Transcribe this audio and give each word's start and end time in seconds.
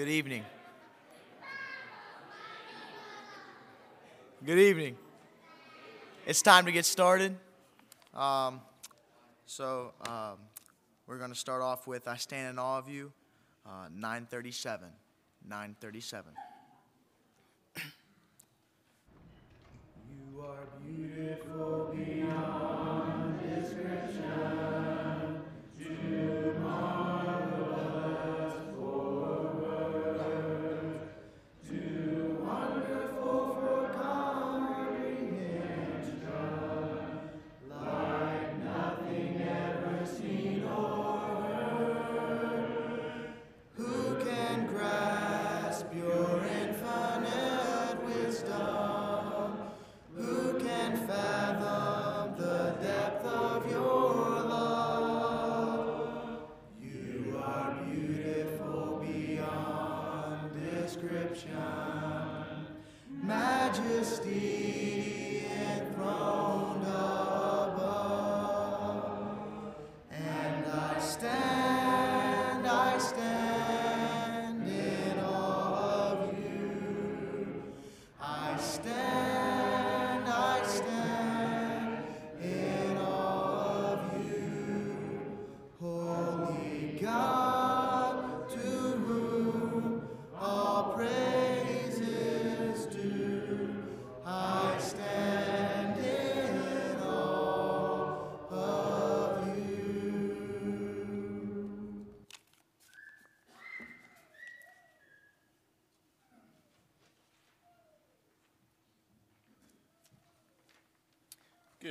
Good 0.00 0.08
evening. 0.08 0.44
Good 4.42 4.58
evening. 4.58 4.96
It's 6.26 6.40
time 6.40 6.64
to 6.64 6.72
get 6.72 6.86
started. 6.86 7.36
Um, 8.14 8.62
so 9.44 9.92
um, 10.06 10.38
we're 11.06 11.18
going 11.18 11.32
to 11.32 11.38
start 11.38 11.60
off 11.60 11.86
with 11.86 12.08
"I 12.08 12.16
Stand 12.16 12.48
in 12.48 12.58
Awe 12.58 12.78
of 12.78 12.88
You," 12.88 13.12
uh, 13.66 13.90
937. 13.92 14.88
937. 15.46 16.32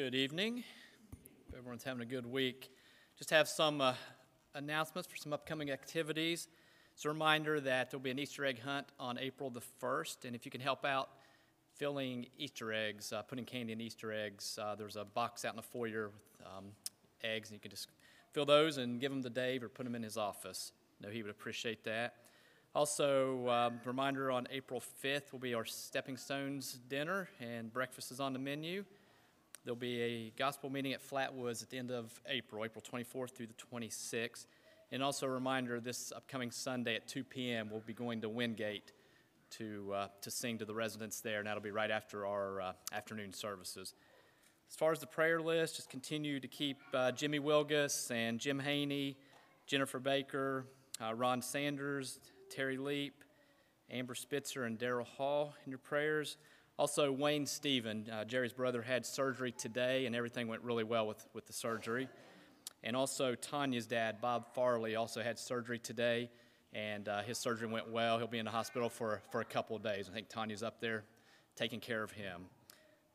Good 0.10 0.18
evening. 0.18 0.64
Everyone's 1.56 1.84
having 1.84 2.02
a 2.02 2.06
good 2.06 2.26
week. 2.26 2.72
Just 3.16 3.30
have 3.30 3.48
some 3.48 3.80
uh, 3.80 3.94
announcements 4.56 5.08
for 5.08 5.16
some 5.16 5.34
upcoming 5.34 5.70
activities. 5.70 6.48
It's 6.96 7.06
a 7.06 7.10
reminder 7.10 7.60
that 7.60 7.92
there'll 7.92 8.02
be 8.02 8.10
an 8.10 8.18
Easter 8.18 8.44
egg 8.44 8.60
hunt 8.60 8.88
on 9.00 9.20
April 9.20 9.52
the 9.52 9.62
1st, 9.80 10.26
and 10.26 10.36
if 10.36 10.46
you 10.46 10.52
can 10.52 10.62
help 10.62 10.84
out 10.84 11.10
filling 11.76 12.26
Easter 12.40 12.74
eggs, 12.74 13.14
uh, 13.14 13.22
putting 13.22 13.46
candy 13.46 13.72
in 13.72 13.80
Easter 13.82 14.12
eggs, 14.12 14.58
uh, 14.60 14.74
there's 14.74 14.96
a 14.96 15.06
box 15.06 15.46
out 15.46 15.54
in 15.54 15.58
the 15.58 15.62
foyer 15.62 16.08
with 16.08 16.48
um, 16.58 16.66
eggs, 17.24 17.50
and 17.50 17.58
you 17.58 17.60
can 17.60 17.70
just 17.70 17.90
fill 18.32 18.48
those 18.48 18.80
and 18.80 19.00
give 19.00 19.12
them 19.12 19.22
to 19.22 19.30
Dave 19.30 19.64
or 19.64 19.70
put 19.70 19.84
them 19.84 19.94
in 19.94 20.02
his 20.02 20.18
office. 20.18 20.72
I 21.00 21.06
know 21.06 21.14
he 21.14 21.22
would 21.22 21.30
appreciate 21.30 21.84
that. 21.84 22.16
Also, 22.74 23.48
um, 23.48 23.80
reminder 23.86 24.32
on 24.32 24.48
April 24.50 24.82
5th 25.04 25.32
will 25.32 25.38
be 25.38 25.54
our 25.54 25.66
Stepping 25.66 26.18
Stones 26.18 26.80
dinner, 26.90 27.30
and 27.40 27.72
breakfast 27.72 28.12
is 28.12 28.20
on 28.20 28.34
the 28.34 28.40
menu. 28.40 28.84
There'll 29.70 29.78
be 29.78 30.02
a 30.02 30.34
gospel 30.36 30.72
meeting 30.72 30.94
at 30.94 31.00
Flatwoods 31.08 31.62
at 31.62 31.70
the 31.70 31.78
end 31.78 31.92
of 31.92 32.20
April, 32.28 32.66
April 32.66 32.84
24th 32.92 33.36
through 33.36 33.46
the 33.46 33.54
26th. 33.54 34.48
And 34.92 35.04
also 35.04 35.28
a 35.28 35.30
reminder 35.30 35.80
this 35.80 36.12
upcoming 36.12 36.50
Sunday 36.50 36.96
at 36.96 37.08
2 37.08 37.24
p.m., 37.24 37.70
we'll 37.70 37.82
be 37.82 37.94
going 37.94 38.20
to 38.22 38.30
Wingate 38.30 38.94
to, 39.60 39.94
uh, 39.94 40.08
to 40.22 40.32
sing 40.32 40.58
to 40.58 40.66
the 40.66 40.74
residents 40.74 41.22
there, 41.22 41.38
and 41.38 41.46
that'll 41.46 41.62
be 41.62 41.70
right 41.70 41.92
after 41.92 42.26
our 42.26 42.60
uh, 42.60 42.74
afternoon 42.94 43.32
services. 43.32 43.94
As 44.68 44.76
far 44.76 44.92
as 44.92 44.98
the 44.98 45.06
prayer 45.06 45.40
list, 45.40 45.76
just 45.76 45.92
continue 45.92 46.40
to 46.40 46.48
keep 46.48 46.80
uh, 46.96 47.12
Jimmy 47.12 47.40
Wilgus 47.40 48.10
and 48.10 48.40
Jim 48.40 48.58
Haney, 48.58 49.18
Jennifer 49.68 50.00
Baker, 50.00 50.66
uh, 51.00 51.14
Ron 51.14 51.44
Sanders, 51.44 52.20
Terry 52.50 52.78
Leap, 52.78 53.24
Amber 53.92 54.16
Spitzer, 54.16 54.64
and 54.64 54.80
Daryl 54.80 55.06
Hall 55.06 55.54
in 55.64 55.70
your 55.70 55.78
prayers. 55.78 56.38
Also, 56.80 57.12
Wayne 57.12 57.46
Stephen, 57.46 58.10
uh, 58.10 58.24
Jerry's 58.24 58.54
brother, 58.54 58.82
had 58.82 59.06
surgery 59.06 59.52
today, 59.52 60.06
and 60.06 60.16
everything 60.16 60.48
went 60.48 60.62
really 60.64 60.86
well 60.86 61.06
with, 61.06 61.28
with 61.34 61.46
the 61.46 61.52
surgery. 61.52 62.08
And 62.84 62.96
also, 62.96 63.36
Tanya's 63.36 63.86
dad, 63.86 64.22
Bob 64.22 64.46
Farley, 64.56 64.96
also 64.96 65.22
had 65.22 65.38
surgery 65.38 65.78
today, 65.78 66.30
and 66.72 67.10
uh, 67.10 67.22
his 67.24 67.38
surgery 67.38 67.68
went 67.68 67.92
well. 67.92 68.18
He'll 68.18 68.28
be 68.28 68.40
in 68.40 68.46
the 68.46 68.52
hospital 68.52 68.88
for, 68.88 69.22
for 69.30 69.42
a 69.42 69.46
couple 69.46 69.76
of 69.76 69.84
days. 69.84 70.08
I 70.10 70.14
think 70.14 70.30
Tanya's 70.30 70.64
up 70.64 70.80
there 70.80 71.04
taking 71.58 71.82
care 71.82 72.02
of 72.02 72.12
him. 72.12 72.44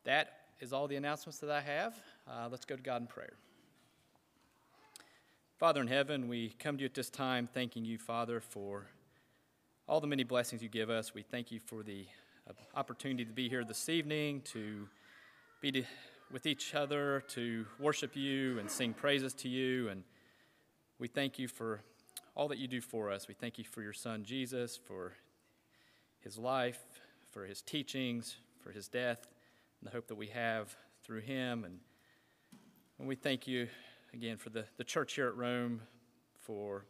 That 0.04 0.40
is 0.60 0.74
all 0.74 0.86
the 0.86 0.96
announcements 0.96 1.38
that 1.38 1.50
I 1.50 1.62
have. 1.62 1.94
Uh, 2.28 2.48
let's 2.50 2.66
go 2.66 2.76
to 2.76 2.82
God 2.82 3.00
in 3.00 3.06
prayer. 3.06 3.32
Father 5.58 5.80
in 5.80 5.88
heaven, 5.88 6.28
we 6.28 6.50
come 6.58 6.76
to 6.76 6.82
you 6.82 6.86
at 6.86 6.92
this 6.92 7.08
time 7.08 7.48
thanking 7.50 7.86
you, 7.86 7.96
Father, 7.96 8.40
for 8.40 8.88
all 9.88 10.02
the 10.02 10.06
many 10.06 10.22
blessings 10.22 10.62
you 10.62 10.68
give 10.68 10.90
us. 10.90 11.14
We 11.14 11.22
thank 11.22 11.50
you 11.50 11.60
for 11.60 11.82
the 11.82 12.04
opportunity 12.74 13.24
to 13.24 13.32
be 13.32 13.48
here 13.48 13.64
this 13.64 13.88
evening, 13.88 14.42
to 14.42 14.88
be 15.60 15.72
to, 15.72 15.82
with 16.30 16.46
each 16.46 16.74
other, 16.74 17.22
to 17.28 17.66
worship 17.78 18.16
you 18.16 18.58
and 18.58 18.70
sing 18.70 18.92
praises 18.92 19.32
to 19.34 19.48
you. 19.48 19.88
And 19.88 20.02
we 20.98 21.08
thank 21.08 21.38
you 21.38 21.48
for 21.48 21.80
all 22.34 22.48
that 22.48 22.58
you 22.58 22.68
do 22.68 22.80
for 22.80 23.10
us. 23.10 23.28
We 23.28 23.34
thank 23.34 23.58
you 23.58 23.64
for 23.64 23.82
your 23.82 23.92
son 23.92 24.24
Jesus, 24.24 24.76
for 24.76 25.12
his 26.20 26.36
life, 26.36 26.80
for 27.30 27.44
his 27.44 27.62
teachings, 27.62 28.36
for 28.62 28.72
his 28.72 28.88
death, 28.88 29.26
and 29.80 29.88
the 29.88 29.94
hope 29.94 30.08
that 30.08 30.16
we 30.16 30.28
have 30.28 30.74
through 31.02 31.20
him. 31.20 31.64
And, 31.64 31.78
and 32.98 33.08
we 33.08 33.14
thank 33.14 33.46
you 33.46 33.68
again 34.12 34.36
for 34.36 34.50
the, 34.50 34.64
the 34.76 34.84
church 34.84 35.14
here 35.14 35.28
at 35.28 35.36
Rome, 35.36 35.82
for 36.40 36.84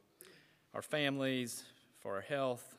our 0.73 0.82
families, 0.82 1.64
for 2.00 2.14
our 2.14 2.20
health, 2.20 2.76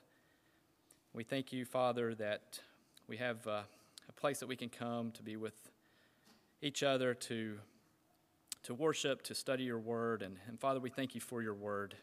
we 1.16 1.24
thank 1.24 1.54
you, 1.54 1.64
Father, 1.64 2.14
that 2.16 2.60
we 3.08 3.16
have 3.16 3.48
uh, 3.48 3.62
a 4.10 4.12
place 4.18 4.40
that 4.42 4.48
we 4.48 4.58
can 4.58 4.68
come 4.68 5.12
to 5.12 5.24
be 5.24 5.38
with 5.38 5.54
each 6.62 6.84
other, 6.84 7.14
to, 7.14 7.58
to 8.64 8.74
worship, 8.74 9.22
to 9.22 9.34
study 9.34 9.64
your 9.64 9.80
word. 9.80 10.22
And, 10.22 10.36
and 10.50 10.60
Father, 10.60 10.82
we 10.82 10.90
thank 10.90 11.16
you 11.16 11.22
for 11.22 11.42
your 11.42 11.54
word 11.54 11.96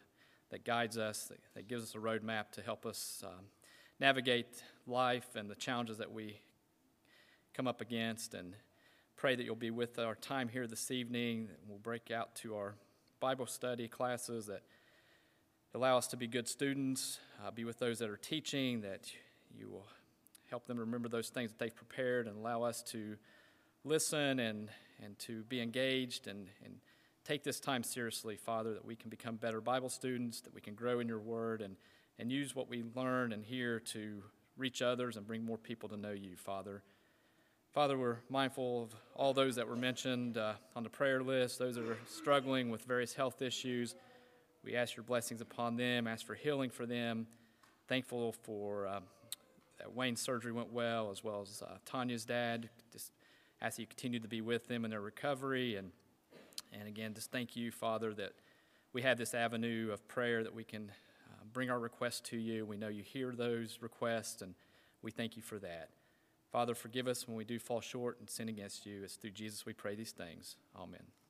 that 0.49 0.65
guides 0.65 0.97
us, 0.97 1.25
that, 1.25 1.41
that 1.55 1.69
gives 1.69 1.83
us 1.83 1.95
a 1.95 1.99
roadmap 1.99 2.53
to 2.53 2.63
help 2.63 2.87
us 2.87 3.23
um, 3.27 3.45
navigate 4.01 4.63
life 4.87 5.37
and 5.37 5.51
the 5.51 5.57
challenges 5.57 5.99
that 5.99 6.11
we 6.11 6.41
come 7.53 7.69
up 7.69 7.83
against. 7.83 8.33
And 8.33 8.55
pray 9.17 9.37
that 9.37 9.45
you'll 9.45 9.57
be 9.57 9.71
with 9.71 9.99
our 9.99 10.15
time 10.15 10.49
here 10.49 10.67
this 10.67 10.91
evening. 10.91 11.49
We'll 11.69 11.77
break 11.77 12.11
out 12.11 12.35
to 12.37 12.57
our 12.57 12.77
Bible 13.21 13.47
study 13.47 13.89
classes 13.89 14.47
that 14.47 14.63
allow 15.75 15.97
us 15.97 16.07
to 16.09 16.17
be 16.17 16.27
good 16.27 16.47
students, 16.47 17.19
uh, 17.45 17.51
be 17.51 17.65
with 17.65 17.79
those 17.79 17.99
that 17.99 18.11
are 18.11 18.17
teaching, 18.17 18.83
that 18.83 19.11
you 19.59 19.69
will 19.71 19.87
help 20.51 20.67
them 20.67 20.79
remember 20.79 21.09
those 21.09 21.31
things 21.31 21.51
that 21.51 21.59
they've 21.59 21.75
prepared 21.75 22.27
and 22.27 22.37
allow 22.37 22.63
us 22.63 22.83
to 22.83 23.17
listen 23.85 24.39
and, 24.39 24.69
and 25.03 25.19
to 25.19 25.43
be 25.45 25.61
engaged 25.61 26.27
and, 26.27 26.49
and 26.65 26.75
take 27.25 27.43
this 27.43 27.59
time 27.59 27.83
seriously, 27.83 28.37
Father, 28.37 28.75
that 28.75 28.85
we 28.85 28.95
can 28.95 29.09
become 29.09 29.37
better 29.37 29.61
Bible 29.61 29.89
students, 29.89 30.43
that 30.43 30.55
we 30.55 30.61
can 30.61 30.75
grow 30.75 31.01
in 31.01 31.09
your 31.09 31.19
word 31.19 31.63
and, 31.63 31.77
and 32.19 32.31
use 32.31 32.55
what 32.55 32.69
we 32.69 32.85
learn 32.95 33.33
and 33.33 33.43
hear 33.43 33.81
to 33.81 34.23
reach 34.59 34.83
others 34.83 35.17
and 35.17 35.27
bring 35.27 35.43
more 35.43 35.57
people 35.57 35.89
to 35.89 35.97
know 35.97 36.11
you, 36.11 36.37
Father. 36.37 36.83
Father, 37.73 37.97
we're 37.97 38.19
mindful 38.29 38.83
of 38.83 38.95
all 39.15 39.33
those 39.33 39.57
that 39.57 39.67
were 39.67 39.77
mentioned 39.77 40.37
uh, 40.37 40.53
on 40.77 40.83
the 40.83 40.91
prayer 40.91 41.23
list, 41.23 41.59
those 41.59 41.77
that 41.77 41.89
are 41.89 41.97
struggling 42.07 42.69
with 42.69 42.85
various 42.85 43.15
health 43.15 43.41
issues. 43.41 43.95
We 44.65 44.77
ask 44.77 44.97
your 44.97 45.05
blessings 45.05 45.41
upon 45.41 45.77
them, 45.77 46.07
ask 46.07 46.25
for 46.25 46.35
healing 46.35 46.71
for 46.71 46.87
them. 46.87 47.27
Thankful 47.89 48.33
for 48.43 48.87
uh, 48.87 49.01
that 49.79 49.93
Wayne's 49.95 50.21
surgery 50.21 50.53
went 50.53 50.73
well, 50.73 51.11
as 51.11 51.25
well 51.25 51.43
as 51.43 51.63
uh, 51.63 51.79
Tanya's 51.85 52.25
dad. 52.25 52.69
Just 52.93 53.13
ask 53.61 53.79
you 53.79 53.87
continue 53.87 54.21
to 54.21 54.29
be 54.29 54.41
with 54.41 54.69
them 54.69 54.85
in 54.85 54.91
their 54.91 55.01
recovery. 55.01 55.77
And, 55.77 55.91
and 56.73 56.87
again, 56.87 57.15
just 57.15 57.33
thank 57.33 57.57
you, 57.57 57.73
Father, 57.73 58.15
that 58.15 58.33
we 58.93 59.03
have 59.03 59.19
this 59.19 59.35
avenue 59.35 59.91
of 59.93 60.07
prayer 60.07 60.45
that 60.45 60.55
we 60.55 60.65
can 60.65 60.91
uh, 61.31 61.45
bring 61.53 61.71
our 61.71 61.79
requests 61.81 62.21
to 62.31 62.37
you. 62.37 62.65
We 62.65 62.77
know 62.77 62.89
you 62.89 63.03
hear 63.03 63.33
those 63.33 63.79
requests, 63.81 64.43
and 64.43 64.55
we 65.03 65.11
thank 65.11 65.37
you 65.37 65.43
for 65.43 65.59
that. 65.59 65.89
Father, 66.53 66.75
forgive 66.75 67.09
us 67.09 67.27
when 67.27 67.37
we 67.37 67.45
do 67.45 67.59
fall 67.59 67.81
short 67.81 68.19
and 68.21 68.29
sin 68.29 68.49
against 68.49 68.87
you. 68.87 69.03
It's 69.03 69.17
through 69.17 69.31
Jesus 69.31 69.67
we 69.67 69.73
pray 69.73 69.95
these 69.95 70.13
things. 70.13 70.57
Amen. 70.77 71.22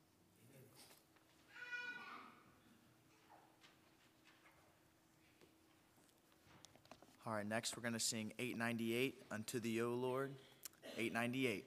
All 7.25 7.31
right, 7.31 7.47
next 7.47 7.77
we're 7.77 7.81
going 7.81 7.93
to 7.93 8.01
sing 8.01 8.33
898 8.37 9.15
Unto 9.31 9.61
Thee, 9.61 9.81
O 9.81 9.93
Lord, 9.93 10.31
898. 10.97 11.63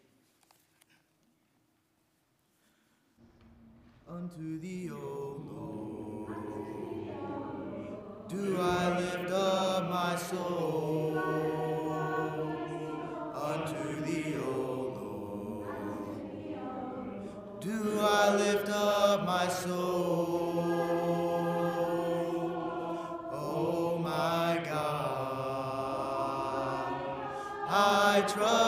Unto 4.06 4.60
Thee, 4.60 4.90
O 4.92 5.40
Lord, 5.50 6.36
do 8.28 8.58
I 8.60 8.98
lift 8.98 9.32
up 9.32 9.88
my 9.88 10.16
soul. 10.16 11.55
try. 28.28 28.65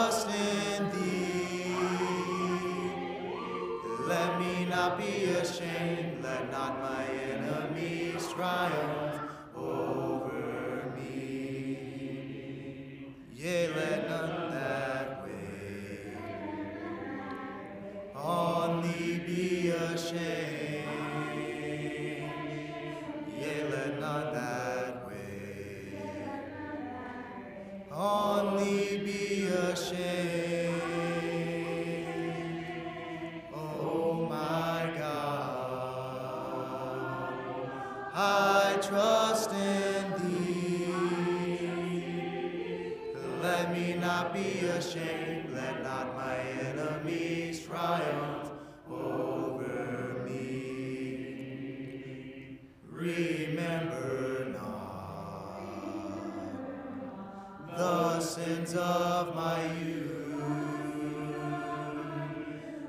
of 58.75 59.35
my 59.35 59.61
youth. 59.83 60.11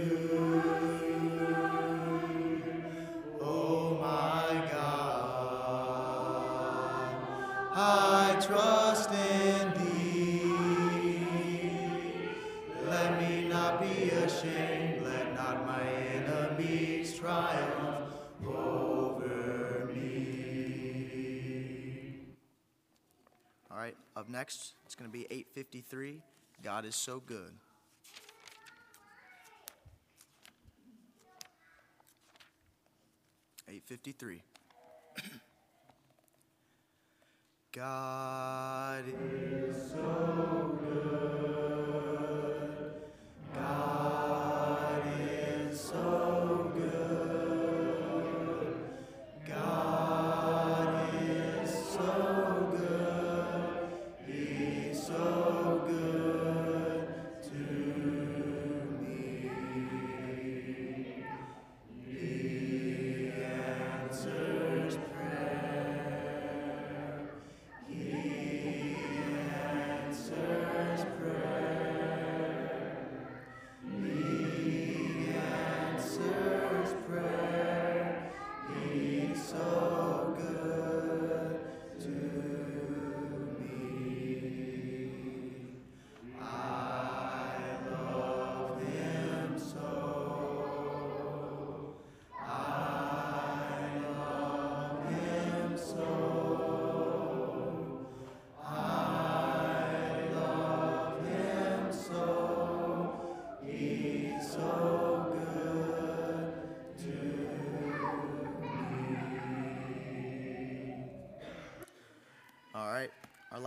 next. 24.40 24.72
It's 24.86 24.96
going 24.96 25.10
to 25.10 25.12
be 25.12 25.26
853. 25.30 26.22
God 26.64 26.86
is 26.86 26.96
so 26.96 27.22
good. 27.26 27.52
Eight 33.72 33.84
fifty 33.86 34.14
three. 34.14 34.42
God 37.72 39.04
is 39.08 39.92
so 39.92 40.80
good. 40.82 40.89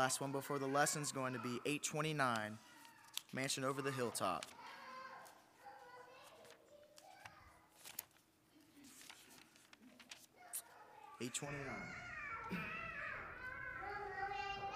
Last 0.02 0.20
one 0.20 0.32
before 0.32 0.58
the 0.58 0.66
lesson 0.66 1.00
is 1.00 1.12
going 1.12 1.32
to 1.32 1.38
be 1.38 1.60
829, 1.64 2.58
Mansion 3.32 3.62
Over 3.62 3.82
the 3.82 3.92
Hilltop. 3.92 4.44
Eight 11.22 11.32
twenty-nine. 11.32 12.58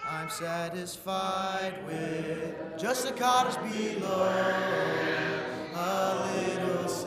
I'm 0.08 0.30
satisfied 0.30 1.74
with 1.88 2.78
just 2.78 3.08
the 3.08 3.12
cottage 3.12 3.56
below, 3.72 4.28
a 5.74 6.30
little. 6.36 7.05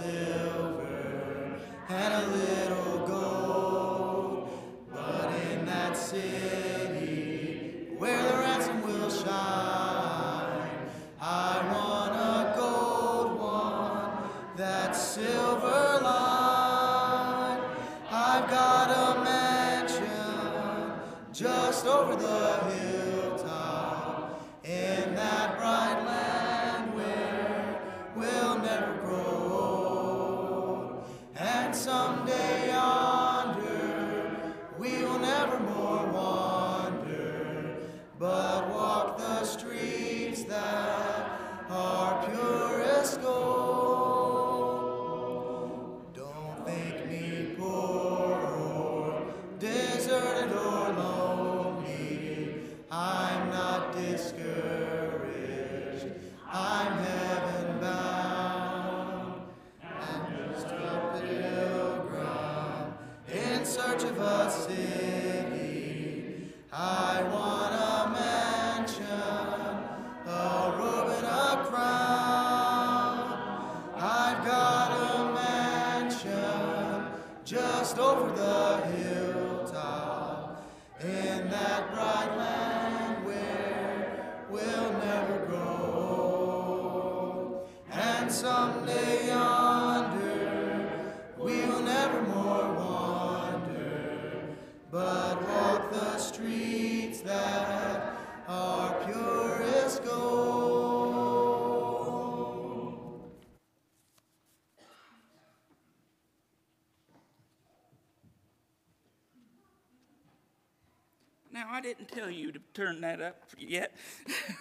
Tell 112.11 112.29
you 112.29 112.51
to 112.51 112.59
turn 112.73 113.01
that 113.01 113.21
up 113.21 113.35
yet. 113.57 113.95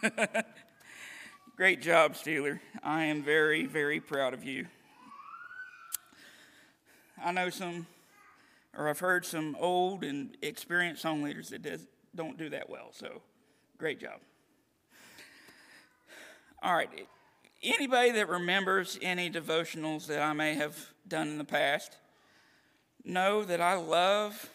Great 1.57 1.81
job, 1.81 2.15
Steeler. 2.15 2.61
I 2.83 3.05
am 3.05 3.23
very, 3.23 3.65
very 3.65 4.01
proud 4.01 4.35
of 4.35 4.45
you. 4.45 4.67
I 7.23 7.33
know 7.33 7.49
some, 7.51 7.87
or 8.77 8.89
I've 8.89 8.99
heard 8.99 9.25
some 9.25 9.57
old 9.59 10.05
and 10.05 10.37
experienced 10.43 11.03
song 11.03 11.23
leaders 11.23 11.49
that 11.49 11.63
does, 11.63 11.87
don't 12.15 12.37
do 12.37 12.51
that 12.51 12.69
well, 12.69 12.89
so 12.93 13.23
great 13.79 13.99
job. 13.99 14.21
All 16.63 16.75
right, 16.75 16.91
anybody 17.63 18.13
that 18.13 18.29
remembers 18.29 18.99
any 19.01 19.31
devotionals 19.31 20.07
that 20.07 20.21
I 20.21 20.33
may 20.33 20.55
have 20.55 20.93
done 21.09 21.29
in 21.29 21.39
the 21.39 21.45
past, 21.45 21.97
know 23.05 23.43
that 23.43 23.61
I 23.61 23.75
love 23.75 24.51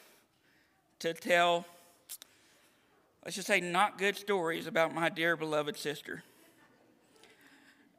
to 1.00 1.14
tell 1.14 1.66
let's 3.24 3.36
just 3.36 3.48
say, 3.48 3.62
not 3.62 3.98
good 3.98 4.18
stories 4.18 4.68
about 4.68 4.94
my 4.94 5.10
dear 5.10 5.38
beloved 5.38 5.78
sister. 5.78 6.24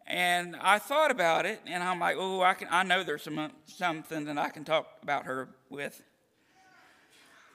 And 0.07 0.55
I 0.61 0.79
thought 0.79 1.11
about 1.11 1.47
it, 1.47 1.61
and 1.67 1.83
I'm 1.83 1.99
like, 1.99 2.17
oh, 2.19 2.43
I 2.43 2.53
can. 2.55 2.69
I 2.71 2.83
know 2.83 3.03
there's 3.03 3.23
some 3.23 3.51
something 3.65 4.27
that 4.27 4.37
I 4.37 4.51
can 4.51 4.65
talk 4.65 4.87
about 5.03 5.25
her 5.25 5.49
with. 5.71 6.03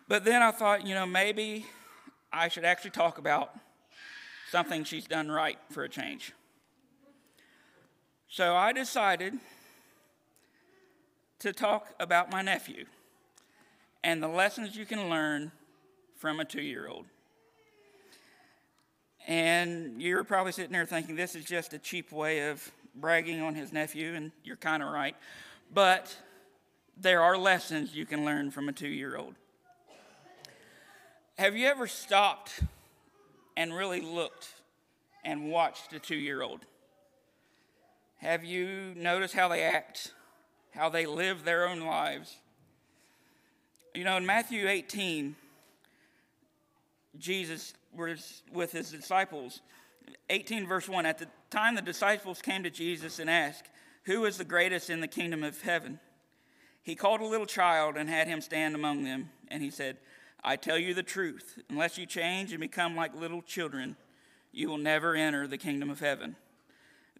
But 0.07 0.25
then 0.25 0.41
I 0.41 0.49
thought, 0.49 0.87
you 0.87 0.95
know, 0.95 1.05
maybe 1.05 1.67
I 2.33 2.47
should 2.47 2.65
actually 2.65 2.89
talk 2.89 3.19
about 3.19 3.55
something 4.49 4.83
she's 4.83 5.05
done 5.05 5.29
right 5.29 5.59
for 5.69 5.83
a 5.83 5.89
change. 5.89 6.33
So 8.27 8.55
I 8.55 8.73
decided 8.73 9.35
to 11.39 11.53
talk 11.53 11.93
about 11.99 12.31
my 12.31 12.41
nephew 12.41 12.85
and 14.03 14.21
the 14.21 14.27
lessons 14.27 14.75
you 14.75 14.85
can 14.85 15.09
learn 15.09 15.51
from 16.17 16.39
a 16.39 16.45
two 16.45 16.61
year 16.61 16.87
old. 16.87 17.05
And 19.29 20.01
you're 20.01 20.23
probably 20.23 20.51
sitting 20.51 20.71
there 20.71 20.87
thinking 20.87 21.15
this 21.15 21.35
is 21.35 21.45
just 21.45 21.75
a 21.75 21.77
cheap 21.77 22.11
way 22.11 22.49
of 22.49 22.71
bragging 22.95 23.41
on 23.41 23.53
his 23.53 23.71
nephew, 23.71 24.15
and 24.15 24.31
you're 24.43 24.55
kind 24.55 24.81
of 24.81 24.91
right. 24.91 25.15
But 25.71 26.17
there 26.97 27.21
are 27.21 27.37
lessons 27.37 27.93
you 27.93 28.07
can 28.07 28.25
learn 28.25 28.49
from 28.49 28.69
a 28.69 28.73
two 28.73 28.87
year 28.87 29.15
old. 29.15 29.35
Have 31.37 31.55
you 31.55 31.67
ever 31.67 31.85
stopped 31.85 32.59
and 33.55 33.71
really 33.71 34.01
looked 34.01 34.47
and 35.23 35.51
watched 35.51 35.93
a 35.93 35.99
two 35.99 36.15
year 36.15 36.41
old? 36.41 36.61
Have 38.17 38.43
you 38.43 38.93
noticed 38.95 39.35
how 39.35 39.47
they 39.47 39.61
act, 39.61 40.11
how 40.71 40.89
they 40.89 41.05
live 41.05 41.43
their 41.43 41.67
own 41.67 41.81
lives? 41.81 42.37
You 43.93 44.05
know, 44.05 44.17
in 44.17 44.25
Matthew 44.25 44.67
18, 44.67 45.35
Jesus 47.17 47.73
was 47.95 48.43
with 48.51 48.71
his 48.71 48.91
disciples. 48.91 49.61
18 50.29 50.67
verse 50.67 50.87
1 50.87 51.05
At 51.05 51.17
the 51.17 51.27
time 51.49 51.75
the 51.75 51.81
disciples 51.81 52.41
came 52.41 52.63
to 52.63 52.69
Jesus 52.69 53.19
and 53.19 53.29
asked, 53.29 53.69
Who 54.03 54.25
is 54.25 54.37
the 54.37 54.45
greatest 54.45 54.89
in 54.89 55.01
the 55.01 55.07
kingdom 55.07 55.43
of 55.43 55.61
heaven? 55.61 55.99
He 56.81 56.95
called 56.95 57.21
a 57.21 57.25
little 57.25 57.45
child 57.45 57.97
and 57.97 58.09
had 58.09 58.27
him 58.27 58.41
stand 58.41 58.75
among 58.75 59.03
them, 59.03 59.29
and 59.49 59.61
he 59.61 59.69
said, 59.69 59.97
I 60.43 60.55
tell 60.55 60.77
you 60.77 60.93
the 60.93 61.03
truth, 61.03 61.59
unless 61.69 61.97
you 61.97 62.05
change 62.05 62.51
and 62.51 62.61
become 62.61 62.95
like 62.95 63.13
little 63.13 63.41
children, 63.41 63.97
you 64.51 64.69
will 64.69 64.77
never 64.77 65.15
enter 65.15 65.47
the 65.47 65.57
kingdom 65.57 65.89
of 65.89 65.99
heaven. 65.99 66.35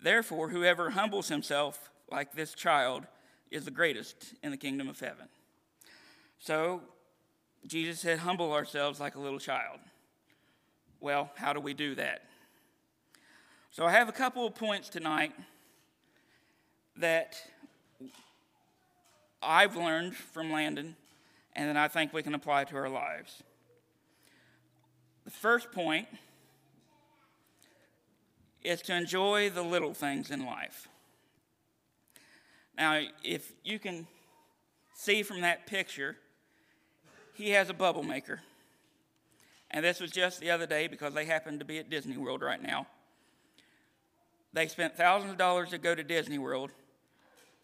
Therefore, 0.02 0.50
whoever 0.50 0.92
humbles 0.92 1.28
himself 1.28 1.92
like 2.10 2.34
this 2.34 2.54
child 2.54 3.06
is 3.52 3.66
the 3.66 3.72
greatest 3.72 4.34
in 4.42 4.52
the 4.52 4.58
kingdom 4.58 4.88
of 4.88 5.00
heaven. 5.00 5.28
So, 6.40 6.82
Jesus 7.68 8.00
said, 8.00 8.20
Humble 8.20 8.52
ourselves 8.54 9.00
like 9.00 9.16
a 9.16 9.20
little 9.20 9.40
child. 9.40 9.80
Well, 11.00 11.32
how 11.36 11.54
do 11.54 11.60
we 11.60 11.74
do 11.74 11.96
that? 11.96 12.24
So, 13.72 13.86
I 13.86 13.92
have 13.92 14.10
a 14.10 14.14
couple 14.14 14.46
of 14.48 14.56
points 14.56 14.90
tonight 14.90 15.34
that 16.98 17.36
I've 19.42 19.76
learned 19.76 20.16
from 20.16 20.52
Landon 20.52 20.96
and 21.56 21.70
that 21.70 21.78
I 21.78 21.88
think 21.88 22.14
we 22.14 22.24
can 22.24 22.34
apply 22.34 22.66
to 22.66 22.76
our 22.76 22.90
lives. 22.90 23.44
The 25.26 25.32
first 25.32 25.72
point 25.72 26.08
is 28.64 28.82
to 28.84 28.96
enjoy 28.96 29.50
the 29.50 29.62
little 29.62 29.94
things 29.94 30.32
in 30.32 30.46
life. 30.46 30.88
Now, 32.78 33.02
if 33.24 33.52
you 33.64 33.80
can 33.80 34.08
see 34.94 35.24
from 35.24 35.42
that 35.42 35.68
picture, 35.68 36.18
he 37.40 37.52
has 37.52 37.70
a 37.70 37.74
bubble 37.74 38.04
maker. 38.04 38.42
And 39.72 39.86
this 39.86 40.02
was 40.02 40.12
just 40.12 40.42
the 40.42 40.52
other 40.52 40.68
day 40.68 40.88
because 40.88 41.14
they 41.14 41.24
happen 41.24 41.60
to 41.60 41.66
be 41.66 41.78
at 41.78 41.90
Disney 41.90 42.18
World 42.18 42.42
right 42.42 42.62
now. 42.62 42.86
They 44.52 44.68
spent 44.68 44.98
thousands 44.98 45.32
of 45.32 45.38
dollars 45.38 45.70
to 45.70 45.78
go 45.78 45.96
to 45.96 46.04
Disney 46.04 46.38
World, 46.38 46.72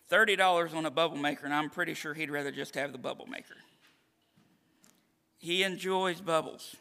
$30 0.10 0.74
on 0.74 0.86
a 0.86 0.92
bubble 0.92 1.18
maker, 1.18 1.46
and 1.46 1.54
I'm 1.54 1.70
pretty 1.70 1.94
sure 1.94 2.14
he'd 2.14 2.32
rather 2.32 2.52
just 2.52 2.76
have 2.76 2.94
the 2.94 2.98
bubble 2.98 3.26
maker. 3.26 3.56
He 5.40 5.64
enjoys 5.64 6.22
bubbles, 6.22 6.78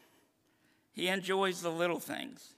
he 0.93 1.09
enjoys 1.09 1.61
the 1.61 1.71
little 1.71 1.99
things. 1.99 2.53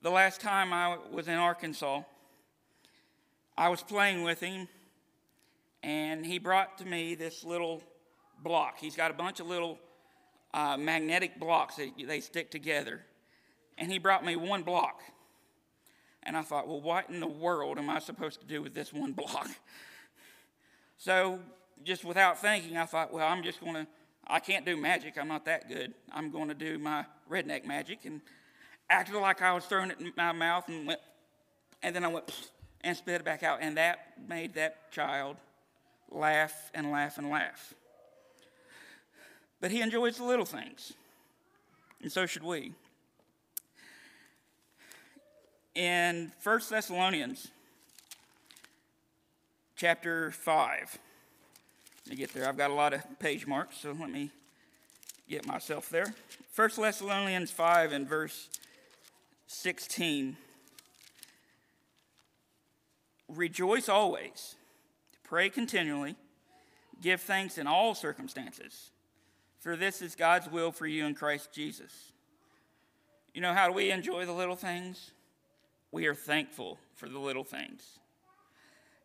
The 0.00 0.10
last 0.10 0.40
time 0.40 0.72
I 0.72 0.96
was 1.12 1.28
in 1.28 1.34
Arkansas, 1.34 2.02
I 3.56 3.68
was 3.68 3.82
playing 3.82 4.22
with 4.22 4.40
him, 4.40 4.68
and 5.82 6.24
he 6.24 6.38
brought 6.38 6.78
to 6.78 6.86
me 6.86 7.14
this 7.14 7.44
little 7.44 7.82
block. 8.44 8.78
He's 8.78 8.94
got 8.94 9.10
a 9.10 9.14
bunch 9.14 9.40
of 9.40 9.48
little 9.48 9.78
uh, 10.52 10.76
magnetic 10.76 11.40
blocks 11.40 11.76
that 11.76 11.90
they 12.06 12.20
stick 12.20 12.50
together. 12.50 13.02
And 13.76 13.90
he 13.90 13.98
brought 13.98 14.24
me 14.24 14.36
one 14.36 14.62
block. 14.62 15.00
And 16.22 16.36
I 16.36 16.42
thought, 16.42 16.68
well, 16.68 16.80
what 16.80 17.10
in 17.10 17.20
the 17.20 17.26
world 17.26 17.78
am 17.78 17.90
I 17.90 17.98
supposed 17.98 18.40
to 18.40 18.46
do 18.46 18.62
with 18.62 18.74
this 18.74 18.92
one 18.92 19.12
block? 19.20 19.48
So, 20.96 21.40
just 21.82 22.04
without 22.04 22.40
thinking, 22.40 22.76
I 22.76 22.86
thought, 22.86 23.12
well, 23.12 23.26
I'm 23.26 23.42
just 23.42 23.60
going 23.60 23.74
to, 23.74 23.86
I 24.26 24.38
can't 24.38 24.64
do 24.64 24.76
magic. 24.76 25.18
I'm 25.18 25.28
not 25.28 25.44
that 25.46 25.68
good. 25.68 25.92
I'm 26.12 26.30
going 26.30 26.48
to 26.48 26.54
do 26.54 26.78
my 26.78 27.04
redneck 27.30 27.66
magic. 27.66 28.04
And 28.04 28.20
acted 28.88 29.16
like 29.16 29.42
I 29.42 29.52
was 29.52 29.64
throwing 29.64 29.90
it 29.90 30.00
in 30.00 30.12
my 30.16 30.32
mouth 30.32 30.68
and 30.68 30.86
went, 30.86 31.00
and 31.82 31.94
then 31.94 32.04
I 32.04 32.08
went 32.08 32.32
and 32.82 32.96
spit 32.96 33.16
it 33.16 33.24
back 33.24 33.42
out. 33.42 33.58
And 33.60 33.76
that 33.76 34.14
made 34.28 34.54
that 34.54 34.92
child 34.92 35.36
laugh 36.10 36.70
and 36.74 36.90
laugh 36.90 37.18
and 37.18 37.28
laugh. 37.28 37.74
But 39.64 39.70
he 39.70 39.80
enjoys 39.80 40.18
the 40.18 40.24
little 40.24 40.44
things, 40.44 40.92
and 42.02 42.12
so 42.12 42.26
should 42.26 42.42
we. 42.42 42.74
In 45.74 46.32
1 46.42 46.60
Thessalonians 46.68 47.48
chapter 49.74 50.32
5, 50.32 50.98
let 52.04 52.10
me 52.10 52.14
get 52.14 52.34
there. 52.34 52.46
I've 52.46 52.58
got 52.58 52.72
a 52.72 52.74
lot 52.74 52.92
of 52.92 53.18
page 53.18 53.46
marks, 53.46 53.78
so 53.78 53.96
let 53.98 54.10
me 54.10 54.30
get 55.30 55.46
myself 55.46 55.88
there. 55.88 56.12
1 56.54 56.70
Thessalonians 56.76 57.50
5 57.50 57.92
and 57.92 58.06
verse 58.06 58.50
16. 59.46 60.36
Rejoice 63.30 63.88
always, 63.88 64.56
pray 65.22 65.48
continually, 65.48 66.16
give 67.00 67.22
thanks 67.22 67.56
in 67.56 67.66
all 67.66 67.94
circumstances 67.94 68.90
for 69.64 69.76
this 69.76 70.02
is 70.02 70.14
God's 70.14 70.46
will 70.50 70.70
for 70.70 70.86
you 70.86 71.06
in 71.06 71.14
Christ 71.14 71.50
Jesus. 71.50 72.12
You 73.32 73.40
know, 73.40 73.54
how 73.54 73.66
do 73.66 73.72
we 73.72 73.90
enjoy 73.90 74.26
the 74.26 74.32
little 74.32 74.56
things? 74.56 75.12
We 75.90 76.06
are 76.06 76.14
thankful 76.14 76.78
for 76.96 77.08
the 77.08 77.18
little 77.18 77.44
things. 77.44 77.98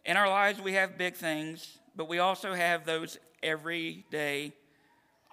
In 0.04 0.18
our 0.18 0.28
lives, 0.28 0.60
we 0.60 0.74
have 0.74 0.98
big 0.98 1.16
things, 1.16 1.78
but 1.96 2.10
we 2.10 2.20
also 2.20 2.54
have 2.54 2.84
those 2.84 3.18
everyday 3.42 4.52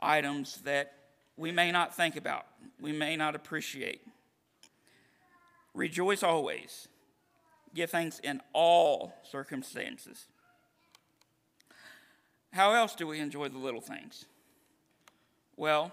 items 0.00 0.58
that 0.58 0.92
we 1.36 1.50
may 1.50 1.72
not 1.72 1.92
think 1.92 2.14
about, 2.14 2.46
we 2.80 2.92
may 2.92 3.16
not 3.16 3.34
appreciate. 3.34 4.02
Rejoice 5.74 6.22
always. 6.22 6.86
Give 7.74 7.90
thanks 7.90 8.20
in 8.20 8.40
all 8.52 9.12
circumstances. 9.28 10.26
How 12.52 12.74
else 12.74 12.94
do 12.94 13.08
we 13.08 13.18
enjoy 13.18 13.48
the 13.48 13.58
little 13.58 13.80
things? 13.80 14.26
Well, 15.56 15.90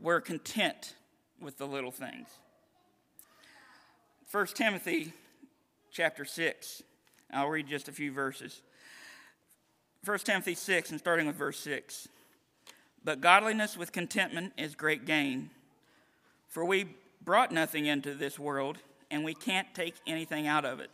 we're 0.00 0.20
content 0.20 0.94
with 1.40 1.56
the 1.56 1.66
little 1.66 1.90
things. 1.90 2.28
1 4.30 4.46
Timothy 4.48 5.14
chapter 5.90 6.26
6. 6.26 6.82
I'll 7.32 7.48
read 7.48 7.66
just 7.66 7.88
a 7.88 7.92
few 7.92 8.12
verses. 8.12 8.60
1 10.04 10.18
Timothy 10.18 10.54
6, 10.54 10.90
and 10.90 11.00
starting 11.00 11.26
with 11.26 11.36
verse 11.36 11.58
6. 11.60 12.08
But 13.02 13.22
godliness 13.22 13.76
with 13.76 13.90
contentment 13.90 14.52
is 14.58 14.74
great 14.74 15.06
gain. 15.06 15.50
For 16.46 16.64
we 16.64 16.94
brought 17.24 17.52
nothing 17.52 17.86
into 17.86 18.14
this 18.14 18.38
world, 18.38 18.78
and 19.10 19.24
we 19.24 19.32
can't 19.32 19.74
take 19.74 19.94
anything 20.06 20.46
out 20.46 20.66
of 20.66 20.78
it. 20.80 20.90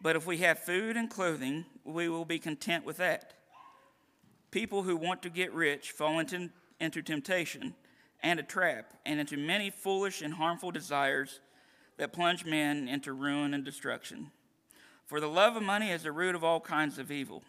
But 0.00 0.14
if 0.14 0.26
we 0.26 0.38
have 0.38 0.60
food 0.60 0.96
and 0.96 1.10
clothing, 1.10 1.64
we 1.84 2.08
will 2.08 2.24
be 2.24 2.38
content 2.38 2.84
with 2.84 2.98
that. 2.98 3.33
People 4.54 4.84
who 4.84 4.96
want 4.96 5.20
to 5.22 5.30
get 5.30 5.52
rich 5.52 5.90
fall 5.90 6.20
into, 6.20 6.48
into 6.78 7.02
temptation 7.02 7.74
and 8.22 8.38
a 8.38 8.44
trap, 8.44 8.92
and 9.04 9.18
into 9.18 9.36
many 9.36 9.68
foolish 9.68 10.22
and 10.22 10.32
harmful 10.32 10.70
desires 10.70 11.40
that 11.96 12.12
plunge 12.12 12.44
men 12.44 12.86
into 12.86 13.12
ruin 13.12 13.52
and 13.52 13.64
destruction. 13.64 14.30
For 15.06 15.18
the 15.18 15.26
love 15.26 15.56
of 15.56 15.64
money 15.64 15.90
is 15.90 16.04
the 16.04 16.12
root 16.12 16.36
of 16.36 16.44
all 16.44 16.60
kinds 16.60 17.00
of 17.00 17.10
evil. 17.10 17.42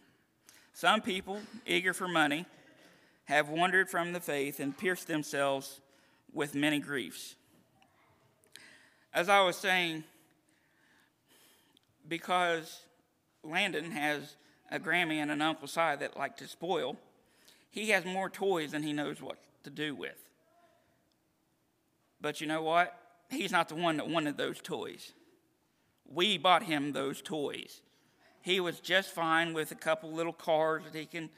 Some 0.74 1.00
people, 1.00 1.42
eager 1.68 1.94
for 1.94 2.08
money, 2.08 2.48
have 3.26 3.50
wandered 3.50 3.88
from 3.88 4.12
the 4.12 4.20
faith 4.20 4.60
and 4.60 4.76
pierced 4.76 5.06
themselves 5.06 5.82
with 6.34 6.56
many 6.56 6.80
griefs. 6.80 7.36
As 9.14 9.30
I 9.30 9.42
was 9.42 9.58
saying, 9.58 10.06
because 12.08 12.80
Landon 13.44 13.92
has 13.92 14.38
a 14.72 14.80
Grammy 14.80 15.16
and 15.16 15.32
an 15.32 15.42
Uncle 15.42 15.68
Si 15.68 15.76
that 15.76 16.18
like 16.18 16.38
to 16.38 16.48
spoil, 16.48 16.98
he 17.70 17.90
has 17.90 18.06
more 18.06 18.30
toys 18.30 18.72
than 18.72 18.84
he 18.84 18.94
knows 18.94 19.22
what 19.22 19.38
to 19.64 19.70
do 19.70 19.94
with. 19.96 20.18
But 22.22 22.42
you 22.42 22.48
know 22.48 22.62
what? 22.62 22.98
He's 23.30 23.52
not 23.52 23.70
the 23.70 23.76
one 23.76 23.98
that 23.98 24.08
wanted 24.08 24.38
those 24.38 24.62
toys. 24.62 25.14
We 26.08 26.38
bought 26.38 26.64
him 26.64 26.94
those 26.94 27.22
toys. 27.22 27.82
He 28.42 28.60
was 28.60 28.80
just 28.80 29.12
fine 29.12 29.54
with 29.54 29.72
a 29.72 29.76
couple 29.76 30.12
little 30.12 30.34
cars 30.34 30.84
that 30.84 30.98
he 30.98 31.06
can 31.06 31.30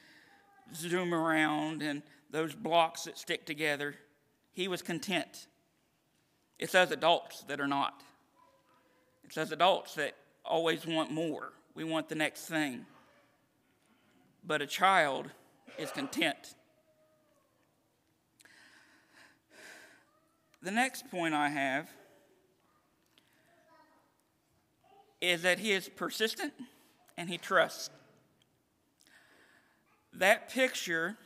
zoom 0.76 1.14
around 1.14 1.82
and 1.82 2.04
those 2.30 2.54
blocks 2.54 3.06
that 3.06 3.18
stick 3.18 3.46
together. 3.46 3.96
He 4.54 4.68
was 4.68 4.82
content. 4.82 5.48
It's 6.60 6.76
us 6.76 6.92
adults 6.92 7.44
that 7.44 7.60
are 7.60 7.68
not. 7.68 8.02
It's 9.24 9.38
us 9.38 9.52
adults 9.52 9.96
that 9.96 10.16
always 10.44 10.86
want 10.86 11.12
more. 11.12 11.54
We 11.76 11.84
want 11.84 12.10
the 12.10 12.16
next 12.16 12.46
thing. 12.48 12.86
But 14.48 14.62
a 14.62 14.66
child 14.66 15.30
is 15.78 15.92
content. 15.92 16.56
The 20.62 20.72
next 20.72 21.12
point 21.12 21.34
I 21.34 21.50
have 21.50 21.90
is 25.20 25.42
that 25.42 25.60
he 25.60 25.74
is 25.74 25.90
persistent 25.90 26.54
and 27.18 27.30
he 27.30 27.38
trusts. 27.38 27.90
That 30.14 30.50
picture 30.50 31.18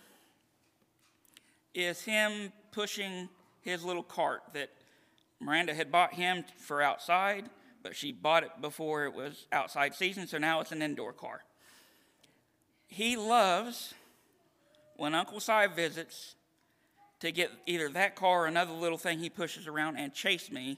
is 1.76 2.02
him 2.02 2.52
pushing 2.72 3.30
his 3.62 3.84
little 3.84 4.04
cart 4.04 4.42
that 4.54 4.72
Miranda 5.40 5.76
had 5.76 5.92
bought 5.92 6.16
him 6.16 6.44
for 6.58 6.82
outside, 6.82 7.50
but 7.84 7.96
she 7.96 8.12
bought 8.12 8.44
it 8.44 8.52
before 8.62 9.06
it 9.06 9.14
was 9.14 9.46
outside 9.52 9.94
season, 9.94 10.26
so 10.26 10.40
now 10.40 10.60
it's 10.60 10.72
an 10.72 10.82
indoor 10.82 11.14
car. 11.14 11.42
He 12.92 13.16
loves 13.16 13.94
when 14.98 15.16
Uncle 15.16 15.40
Si 15.40 15.68
visits 15.74 16.36
to 17.22 17.32
get 17.32 17.50
either 17.66 17.88
that 17.88 18.18
car 18.18 18.44
or 18.44 18.48
another 18.48 18.74
little 18.74 18.98
thing 18.98 19.20
he 19.20 19.30
pushes 19.30 19.66
around 19.66 19.96
and 19.96 20.14
chase 20.14 20.52
me 20.52 20.78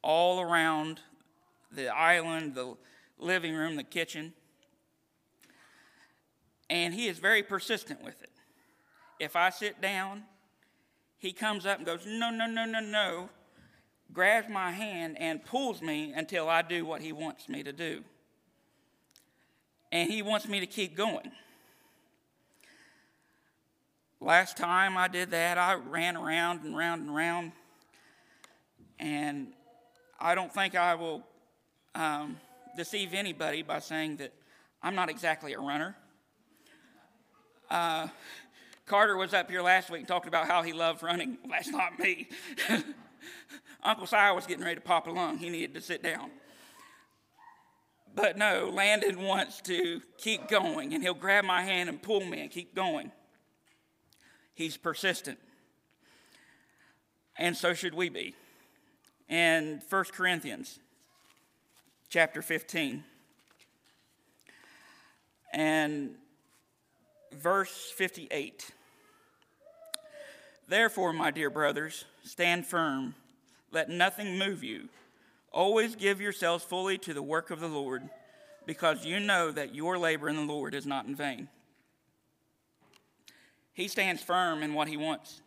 all 0.00 0.40
around 0.40 1.00
the 1.72 1.88
island, 1.88 2.54
the 2.54 2.76
living 3.18 3.52
room, 3.52 3.74
the 3.74 3.82
kitchen. 3.82 4.32
And 6.70 6.94
he 6.94 7.08
is 7.08 7.18
very 7.18 7.42
persistent 7.42 8.00
with 8.04 8.22
it. 8.22 8.30
If 9.18 9.34
I 9.34 9.50
sit 9.50 9.80
down, 9.80 10.22
he 11.18 11.32
comes 11.32 11.66
up 11.66 11.78
and 11.78 11.86
goes, 11.86 12.06
No, 12.06 12.30
no, 12.30 12.46
no, 12.46 12.64
no, 12.64 12.78
no, 12.78 13.28
grabs 14.12 14.48
my 14.48 14.70
hand 14.70 15.18
and 15.18 15.44
pulls 15.44 15.82
me 15.82 16.12
until 16.14 16.48
I 16.48 16.62
do 16.62 16.84
what 16.86 17.02
he 17.02 17.12
wants 17.12 17.48
me 17.48 17.64
to 17.64 17.72
do. 17.72 18.04
And 19.92 20.10
he 20.10 20.22
wants 20.22 20.48
me 20.48 20.60
to 20.60 20.66
keep 20.66 20.96
going. 20.96 21.32
Last 24.20 24.56
time 24.56 24.96
I 24.96 25.08
did 25.08 25.30
that, 25.30 25.56
I 25.58 25.74
ran 25.74 26.16
around 26.16 26.62
and 26.64 26.76
round 26.76 27.02
and 27.02 27.14
round. 27.14 27.52
And 28.98 29.48
I 30.20 30.34
don't 30.34 30.52
think 30.52 30.74
I 30.74 30.94
will 30.94 31.24
um, 31.94 32.36
deceive 32.76 33.14
anybody 33.14 33.62
by 33.62 33.78
saying 33.78 34.18
that 34.18 34.32
I'm 34.82 34.94
not 34.94 35.08
exactly 35.08 35.54
a 35.54 35.58
runner. 35.58 35.96
Uh, 37.70 38.08
Carter 38.86 39.16
was 39.16 39.32
up 39.32 39.50
here 39.50 39.62
last 39.62 39.90
week 39.90 40.00
and 40.00 40.08
talked 40.08 40.26
about 40.26 40.46
how 40.46 40.62
he 40.62 40.72
loved 40.72 41.02
running. 41.02 41.38
Well, 41.42 41.50
that's 41.52 41.68
not 41.68 41.98
me. 41.98 42.28
Uncle 43.82 44.06
Si 44.06 44.16
was 44.16 44.46
getting 44.46 44.64
ready 44.64 44.76
to 44.76 44.80
pop 44.80 45.06
a 45.06 45.10
lung. 45.10 45.38
He 45.38 45.48
needed 45.48 45.74
to 45.74 45.80
sit 45.80 46.02
down. 46.02 46.30
But 48.20 48.36
no, 48.36 48.68
Landon 48.70 49.22
wants 49.22 49.62
to 49.62 50.02
keep 50.18 50.46
going, 50.46 50.92
and 50.92 51.02
he'll 51.02 51.14
grab 51.14 51.42
my 51.42 51.62
hand 51.62 51.88
and 51.88 52.02
pull 52.02 52.20
me 52.20 52.42
and 52.42 52.50
keep 52.50 52.74
going. 52.74 53.12
He's 54.52 54.76
persistent. 54.76 55.38
And 57.38 57.56
so 57.56 57.72
should 57.72 57.94
we 57.94 58.10
be. 58.10 58.34
In 59.30 59.80
1 59.88 60.04
Corinthians 60.12 60.80
chapter 62.10 62.42
15 62.42 63.04
and 65.54 66.14
verse 67.32 67.90
58. 67.96 68.70
Therefore, 70.68 71.14
my 71.14 71.30
dear 71.30 71.48
brothers, 71.48 72.04
stand 72.22 72.66
firm. 72.66 73.14
Let 73.72 73.88
nothing 73.88 74.36
move 74.36 74.62
you. 74.62 74.90
Always 75.52 75.96
give 75.96 76.20
yourselves 76.20 76.64
fully 76.64 76.98
to 76.98 77.12
the 77.12 77.22
work 77.22 77.50
of 77.50 77.60
the 77.60 77.68
Lord, 77.68 78.08
because 78.66 79.04
you 79.04 79.18
know 79.18 79.50
that 79.50 79.74
your 79.74 79.98
labor 79.98 80.28
in 80.28 80.36
the 80.36 80.42
Lord 80.42 80.74
is 80.74 80.86
not 80.86 81.06
in 81.06 81.14
vain. 81.14 81.48
He 83.72 83.88
stands 83.88 84.22
firm 84.22 84.62
in 84.62 84.74
what 84.74 84.88
he 84.88 84.96
wants. 84.96 85.40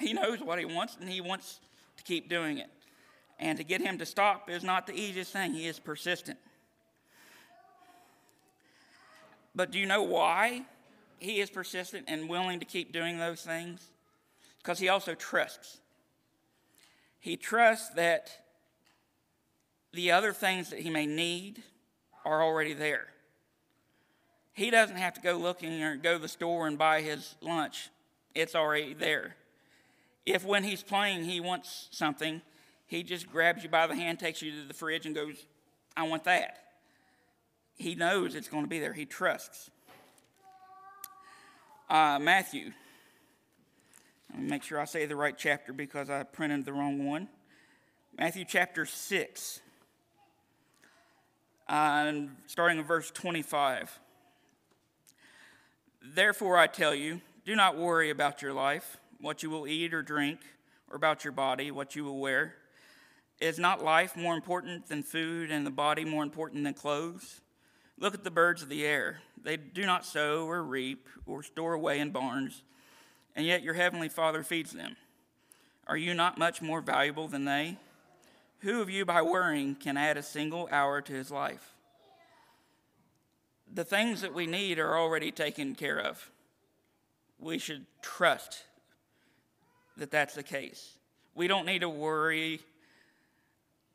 He 0.00 0.12
knows 0.12 0.40
what 0.40 0.58
he 0.58 0.64
wants, 0.64 0.96
and 1.00 1.08
he 1.08 1.20
wants 1.20 1.60
to 1.96 2.02
keep 2.02 2.28
doing 2.28 2.58
it. 2.58 2.70
And 3.38 3.58
to 3.58 3.64
get 3.64 3.80
him 3.80 3.98
to 3.98 4.06
stop 4.06 4.48
is 4.50 4.64
not 4.64 4.86
the 4.86 4.94
easiest 4.94 5.32
thing. 5.32 5.52
He 5.52 5.66
is 5.66 5.78
persistent. 5.78 6.38
But 9.54 9.70
do 9.70 9.78
you 9.78 9.86
know 9.86 10.02
why 10.02 10.62
he 11.18 11.40
is 11.40 11.50
persistent 11.50 12.06
and 12.08 12.28
willing 12.28 12.58
to 12.60 12.64
keep 12.64 12.92
doing 12.92 13.18
those 13.18 13.42
things? 13.42 13.90
Because 14.58 14.78
he 14.78 14.88
also 14.88 15.14
trusts. 15.14 15.78
He 17.20 17.36
trusts 17.36 17.90
that 17.90 18.38
the 19.92 20.10
other 20.10 20.32
things 20.32 20.70
that 20.70 20.80
he 20.80 20.90
may 20.90 21.06
need 21.06 21.62
are 22.24 22.42
already 22.42 22.72
there. 22.72 23.06
He 24.54 24.70
doesn't 24.70 24.96
have 24.96 25.14
to 25.14 25.20
go 25.20 25.36
looking 25.36 25.82
or 25.82 25.96
go 25.96 26.14
to 26.14 26.18
the 26.18 26.28
store 26.28 26.66
and 26.66 26.76
buy 26.76 27.00
his 27.00 27.34
lunch, 27.40 27.88
it's 28.34 28.54
already 28.54 28.94
there. 28.94 29.36
If 30.24 30.44
when 30.44 30.64
he's 30.64 30.82
playing 30.82 31.24
he 31.24 31.40
wants 31.40 31.88
something, 31.90 32.42
he 32.86 33.02
just 33.02 33.30
grabs 33.30 33.62
you 33.62 33.68
by 33.68 33.86
the 33.86 33.94
hand, 33.94 34.18
takes 34.18 34.42
you 34.42 34.52
to 34.52 34.68
the 34.68 34.74
fridge, 34.74 35.06
and 35.06 35.14
goes, 35.14 35.46
I 35.96 36.04
want 36.04 36.24
that. 36.24 36.58
He 37.76 37.94
knows 37.94 38.34
it's 38.34 38.48
going 38.48 38.64
to 38.64 38.68
be 38.68 38.78
there, 38.78 38.92
he 38.92 39.06
trusts. 39.06 39.70
Uh, 41.88 42.18
Matthew. 42.20 42.72
Let 44.30 44.42
me 44.42 44.48
make 44.48 44.62
sure 44.62 44.80
I 44.80 44.86
say 44.86 45.04
the 45.04 45.16
right 45.16 45.36
chapter 45.36 45.72
because 45.72 46.08
I 46.08 46.22
printed 46.22 46.64
the 46.64 46.72
wrong 46.72 47.06
one. 47.06 47.28
Matthew 48.18 48.44
chapter 48.46 48.86
6, 48.86 49.60
uh, 51.72 52.12
starting 52.46 52.78
in 52.78 52.84
verse 52.84 53.10
25. 53.10 53.98
Therefore, 56.02 56.58
I 56.58 56.66
tell 56.66 56.94
you, 56.94 57.22
do 57.46 57.56
not 57.56 57.78
worry 57.78 58.10
about 58.10 58.42
your 58.42 58.52
life, 58.52 58.98
what 59.20 59.42
you 59.42 59.48
will 59.48 59.66
eat 59.66 59.94
or 59.94 60.02
drink, 60.02 60.40
or 60.90 60.96
about 60.96 61.24
your 61.24 61.32
body, 61.32 61.70
what 61.70 61.96
you 61.96 62.04
will 62.04 62.18
wear. 62.18 62.56
Is 63.40 63.58
not 63.58 63.82
life 63.82 64.16
more 64.16 64.34
important 64.34 64.88
than 64.88 65.02
food, 65.02 65.50
and 65.50 65.66
the 65.66 65.70
body 65.70 66.04
more 66.04 66.22
important 66.22 66.62
than 66.64 66.74
clothes? 66.74 67.40
Look 67.98 68.12
at 68.12 68.22
the 68.22 68.30
birds 68.30 68.62
of 68.62 68.68
the 68.68 68.84
air. 68.84 69.22
They 69.42 69.56
do 69.56 69.86
not 69.86 70.04
sow 70.04 70.44
or 70.46 70.62
reap 70.62 71.08
or 71.26 71.42
store 71.42 71.72
away 71.72 72.00
in 72.00 72.10
barns, 72.10 72.62
and 73.34 73.46
yet 73.46 73.62
your 73.62 73.74
heavenly 73.74 74.10
Father 74.10 74.42
feeds 74.42 74.72
them. 74.72 74.96
Are 75.86 75.96
you 75.96 76.12
not 76.12 76.36
much 76.36 76.60
more 76.60 76.82
valuable 76.82 77.28
than 77.28 77.46
they? 77.46 77.78
Who 78.62 78.80
of 78.80 78.90
you, 78.90 79.04
by 79.04 79.22
worrying, 79.22 79.74
can 79.74 79.96
add 79.96 80.16
a 80.16 80.22
single 80.22 80.68
hour 80.70 81.00
to 81.00 81.12
his 81.12 81.30
life? 81.30 81.72
the 83.74 83.84
things 83.84 84.20
that 84.20 84.34
we 84.34 84.46
need 84.46 84.78
are 84.78 84.98
already 84.98 85.30
taken 85.30 85.74
care 85.74 85.98
of. 85.98 86.30
We 87.38 87.58
should 87.58 87.86
trust 88.02 88.64
that 89.96 90.10
that's 90.10 90.34
the 90.34 90.42
case. 90.42 90.92
We 91.34 91.48
don't 91.48 91.66
need 91.66 91.80
to 91.80 91.88
worry. 91.88 92.60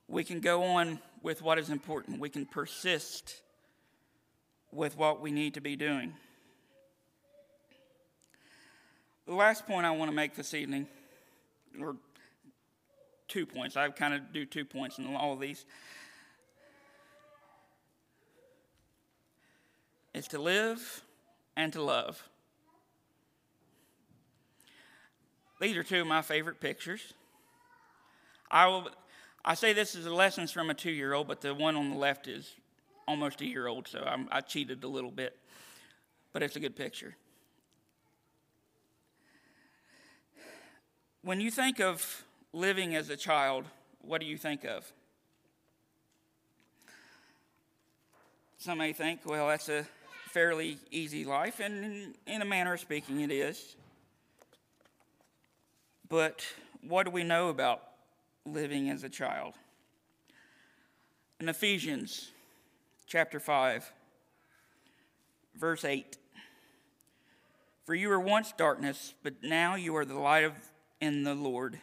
We 0.08 0.23
can 0.23 0.39
go 0.39 0.63
on 0.63 0.99
with 1.21 1.41
what 1.41 1.60
is 1.60 1.69
important. 1.69 2.19
We 2.19 2.30
can 2.30 2.45
persist 2.45 3.41
with 4.71 4.97
what 4.97 5.21
we 5.21 5.32
need 5.32 5.53
to 5.53 5.62
be 5.62 5.75
doing. 5.75 6.13
The 9.27 9.36
last 9.36 9.67
point 9.67 9.86
I 9.86 9.91
want 9.91 10.10
to 10.10 10.15
make 10.15 10.36
this 10.36 10.53
evening, 10.53 10.88
or 11.80 11.95
two 13.28 13.46
points, 13.46 13.78
I 13.78 13.90
kind 13.90 14.13
of 14.13 14.34
do 14.34 14.46
two 14.46 14.66
points 14.66 14.98
in 14.98 15.16
all 15.16 15.34
of 15.34 15.40
these, 15.40 15.66
is 20.13 20.28
to 20.30 20.40
live 20.40 21.04
and 21.56 21.72
to 21.74 21.82
love. 21.82 22.24
These 25.60 25.76
are 25.76 25.84
two 25.84 26.02
of 26.02 26.08
my 26.08 26.22
favorite 26.22 26.60
pictures. 26.60 27.13
I 28.50 28.68
will. 28.68 28.90
I 29.44 29.54
say 29.54 29.74
this 29.74 29.96
is 29.96 30.06
a 30.06 30.13
lessons 30.13 30.52
from 30.52 30.70
a 30.70 30.74
two-year-old, 30.74 31.28
but 31.28 31.42
the 31.42 31.54
one 31.54 31.76
on 31.76 31.90
the 31.92 31.96
left 31.96 32.28
is 32.28 32.54
almost 33.08 33.40
a 33.42 33.46
year 33.46 33.68
old, 33.68 33.88
so 33.88 34.04
I'm, 34.06 34.28
I 34.30 34.42
cheated 34.42 34.84
a 34.84 34.88
little 34.88 35.12
bit, 35.12 35.38
but 36.34 36.44
it's 36.44 36.58
a 36.58 36.60
good 36.60 36.76
picture. 36.76 37.16
When 41.22 41.40
you 41.40 41.50
think 41.50 41.80
of 41.80 42.26
living 42.53 42.95
as 42.95 43.10
a 43.10 43.17
child, 43.17 43.65
what 44.01 44.21
do 44.21 44.27
you 44.27 44.38
think 44.38 44.63
of? 44.63 44.91
Some 48.57 48.79
may 48.79 48.93
think, 48.93 49.21
well, 49.25 49.47
that's 49.47 49.69
a 49.69 49.86
fairly 50.29 50.77
easy 50.91 51.25
life, 51.25 51.60
and 51.60 52.15
in 52.25 52.41
a 52.41 52.45
manner 52.45 52.73
of 52.73 52.79
speaking, 52.79 53.21
it 53.21 53.31
is. 53.31 53.75
But 56.10 56.45
what 56.81 57.03
do 57.03 57.12
we 57.12 57.23
know 57.23 57.49
about 57.49 57.83
living 58.45 58.89
as 58.89 59.03
a 59.03 59.10
child? 59.10 59.53
In 61.39 61.49
Ephesians 61.49 62.31
chapter 63.05 63.39
5, 63.39 63.91
verse 65.55 65.86
8 65.86 66.17
For 67.86 67.93
you 67.93 68.10
were 68.10 68.19
once 68.19 68.53
darkness, 68.53 69.13
but 69.23 69.43
now 69.43 69.75
you 69.75 69.95
are 69.95 70.05
the 70.05 70.19
light 70.19 70.43
of 70.43 70.53
in 70.99 71.23
the 71.23 71.36
Lord. 71.36 71.79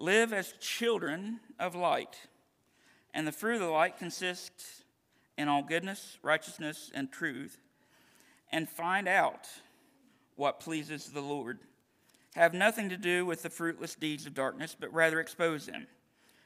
Live 0.00 0.32
as 0.32 0.54
children 0.58 1.40
of 1.58 1.74
light, 1.74 2.16
and 3.12 3.26
the 3.26 3.32
fruit 3.32 3.56
of 3.56 3.60
the 3.60 3.66
light 3.66 3.98
consists 3.98 4.82
in 5.36 5.46
all 5.46 5.62
goodness, 5.62 6.16
righteousness, 6.22 6.90
and 6.94 7.12
truth, 7.12 7.58
and 8.50 8.66
find 8.66 9.06
out 9.06 9.46
what 10.36 10.58
pleases 10.58 11.10
the 11.10 11.20
Lord. 11.20 11.58
Have 12.34 12.54
nothing 12.54 12.88
to 12.88 12.96
do 12.96 13.26
with 13.26 13.42
the 13.42 13.50
fruitless 13.50 13.94
deeds 13.94 14.24
of 14.24 14.32
darkness, 14.32 14.74
but 14.78 14.90
rather 14.94 15.20
expose 15.20 15.66
them. 15.66 15.86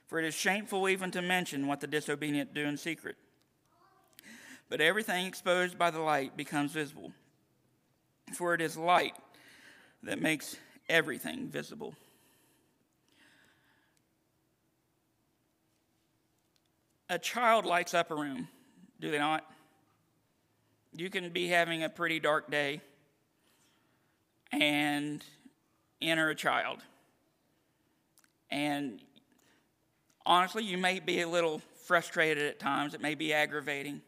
For 0.09 0.19
it 0.19 0.25
is 0.25 0.35
shameful 0.35 0.89
even 0.89 1.13
to 1.13 1.23
mention 1.23 1.69
what 1.69 1.81
the 1.81 1.87
disobedient 1.87 2.55
do 2.55 2.65
in 2.65 2.77
secret. 2.77 3.15
But 4.69 4.81
everything 4.81 5.27
exposed 5.27 5.79
by 5.79 5.93
the 5.93 6.01
light 6.01 6.37
becomes 6.37 6.73
visible. 6.73 7.13
For 8.33 8.53
it 8.53 8.61
is 8.61 8.77
light 8.77 9.15
that 10.03 10.21
makes 10.21 10.57
everything 10.89 11.47
visible. 11.47 11.95
A 17.11 17.19
child 17.19 17.67
lights 17.67 17.93
up 17.93 18.11
a 18.11 18.15
room, 18.15 18.49
do 19.01 19.11
they 19.11 19.19
not? 19.19 19.45
You 20.97 21.11
can 21.11 21.31
be 21.31 21.49
having 21.49 21.83
a 21.83 21.89
pretty 21.89 22.19
dark 22.19 22.51
day 22.51 22.81
and 24.51 25.23
enter 26.01 26.31
a 26.31 26.35
child. 26.35 26.79
And 28.51 29.01
honestly, 30.25 30.65
you 30.65 30.79
may 30.79 31.01
be 31.01 31.21
a 31.21 31.29
little 31.29 31.61
frustrated 31.85 32.45
at 32.45 32.59
times, 32.59 32.95
it 32.95 33.03
may 33.03 33.15
be 33.15 33.35
aggravating. 33.35 34.01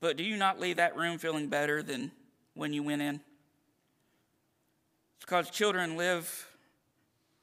But 0.00 0.16
do 0.16 0.24
you 0.24 0.36
not 0.36 0.58
leave 0.58 0.76
that 0.76 0.96
room 0.96 1.18
feeling 1.18 1.48
better 1.48 1.82
than 1.82 2.10
when 2.54 2.72
you 2.72 2.82
went 2.82 3.02
in? 3.02 3.20
It's 5.16 5.24
because 5.24 5.48
children 5.50 5.96
live 5.96 6.48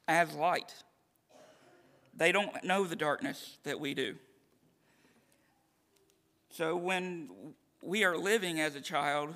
as 0.06 0.34
light. 0.34 0.74
They 2.14 2.30
don't 2.30 2.62
know 2.62 2.84
the 2.84 2.96
darkness 2.96 3.56
that 3.64 3.80
we 3.80 3.94
do. 3.94 4.16
So 6.52 6.76
when 6.76 7.30
we 7.82 8.04
are 8.04 8.14
living 8.14 8.60
as 8.60 8.74
a 8.74 8.80
child, 8.82 9.34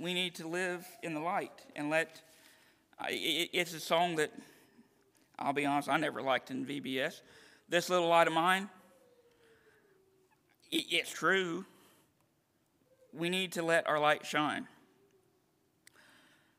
we 0.00 0.12
need 0.12 0.34
to 0.34 0.48
live 0.48 0.84
in 1.00 1.14
the 1.14 1.20
light 1.20 1.52
and 1.76 1.90
let. 1.90 2.20
It's 3.08 3.72
a 3.72 3.78
song 3.78 4.16
that, 4.16 4.32
I'll 5.38 5.52
be 5.52 5.64
honest, 5.64 5.88
I 5.88 5.96
never 5.96 6.20
liked 6.20 6.50
in 6.50 6.66
VBS. 6.66 7.20
This 7.68 7.88
little 7.88 8.08
light 8.08 8.26
of 8.26 8.32
mine, 8.32 8.68
it's 10.72 11.12
true. 11.12 11.64
We 13.12 13.28
need 13.28 13.52
to 13.52 13.62
let 13.62 13.86
our 13.86 14.00
light 14.00 14.26
shine. 14.26 14.66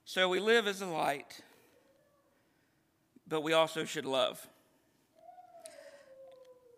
So 0.05 0.29
we 0.29 0.39
live 0.39 0.67
as 0.67 0.81
a 0.81 0.85
light, 0.85 1.41
but 3.27 3.41
we 3.41 3.51
also 3.51 3.83
should 3.83 4.05
love. 4.05 4.47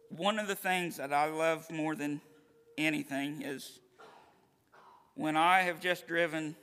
One 0.09 0.39
of 0.39 0.47
the 0.47 0.55
things 0.55 0.97
that 0.97 1.13
I 1.13 1.27
love 1.27 1.69
more 1.69 1.93
than 1.93 2.21
anything 2.85 3.41
is 3.43 3.79
when 5.15 5.35
I 5.35 5.61
have 5.61 5.81
just 5.81 6.07
driven, 6.07 6.55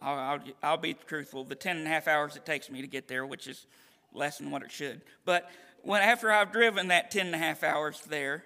I'll, 0.00 0.18
I'll, 0.18 0.40
I'll, 0.62 0.76
be 0.76 0.94
truthful, 0.94 1.44
the 1.44 1.54
10 1.54 1.76
and 1.76 1.86
a 1.86 1.90
half 1.90 2.08
hours 2.08 2.36
it 2.36 2.46
takes 2.46 2.70
me 2.70 2.80
to 2.80 2.86
get 2.86 3.08
there, 3.08 3.26
which 3.26 3.46
is 3.46 3.66
less 4.14 4.38
than 4.38 4.50
what 4.50 4.62
it 4.62 4.70
should. 4.70 5.02
But 5.24 5.50
when 5.82 6.02
after 6.02 6.30
I've 6.30 6.52
driven 6.52 6.88
that 6.88 7.10
10 7.10 7.26
and 7.26 7.34
a 7.34 7.38
half 7.38 7.62
hours 7.62 8.00
there, 8.08 8.44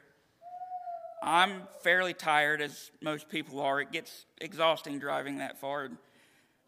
I'm 1.22 1.62
fairly 1.82 2.12
tired, 2.12 2.60
as 2.60 2.90
most 3.00 3.28
people 3.28 3.60
are. 3.60 3.80
It 3.80 3.92
gets 3.92 4.26
exhausting 4.40 4.98
driving 4.98 5.38
that 5.38 5.58
far. 5.58 5.88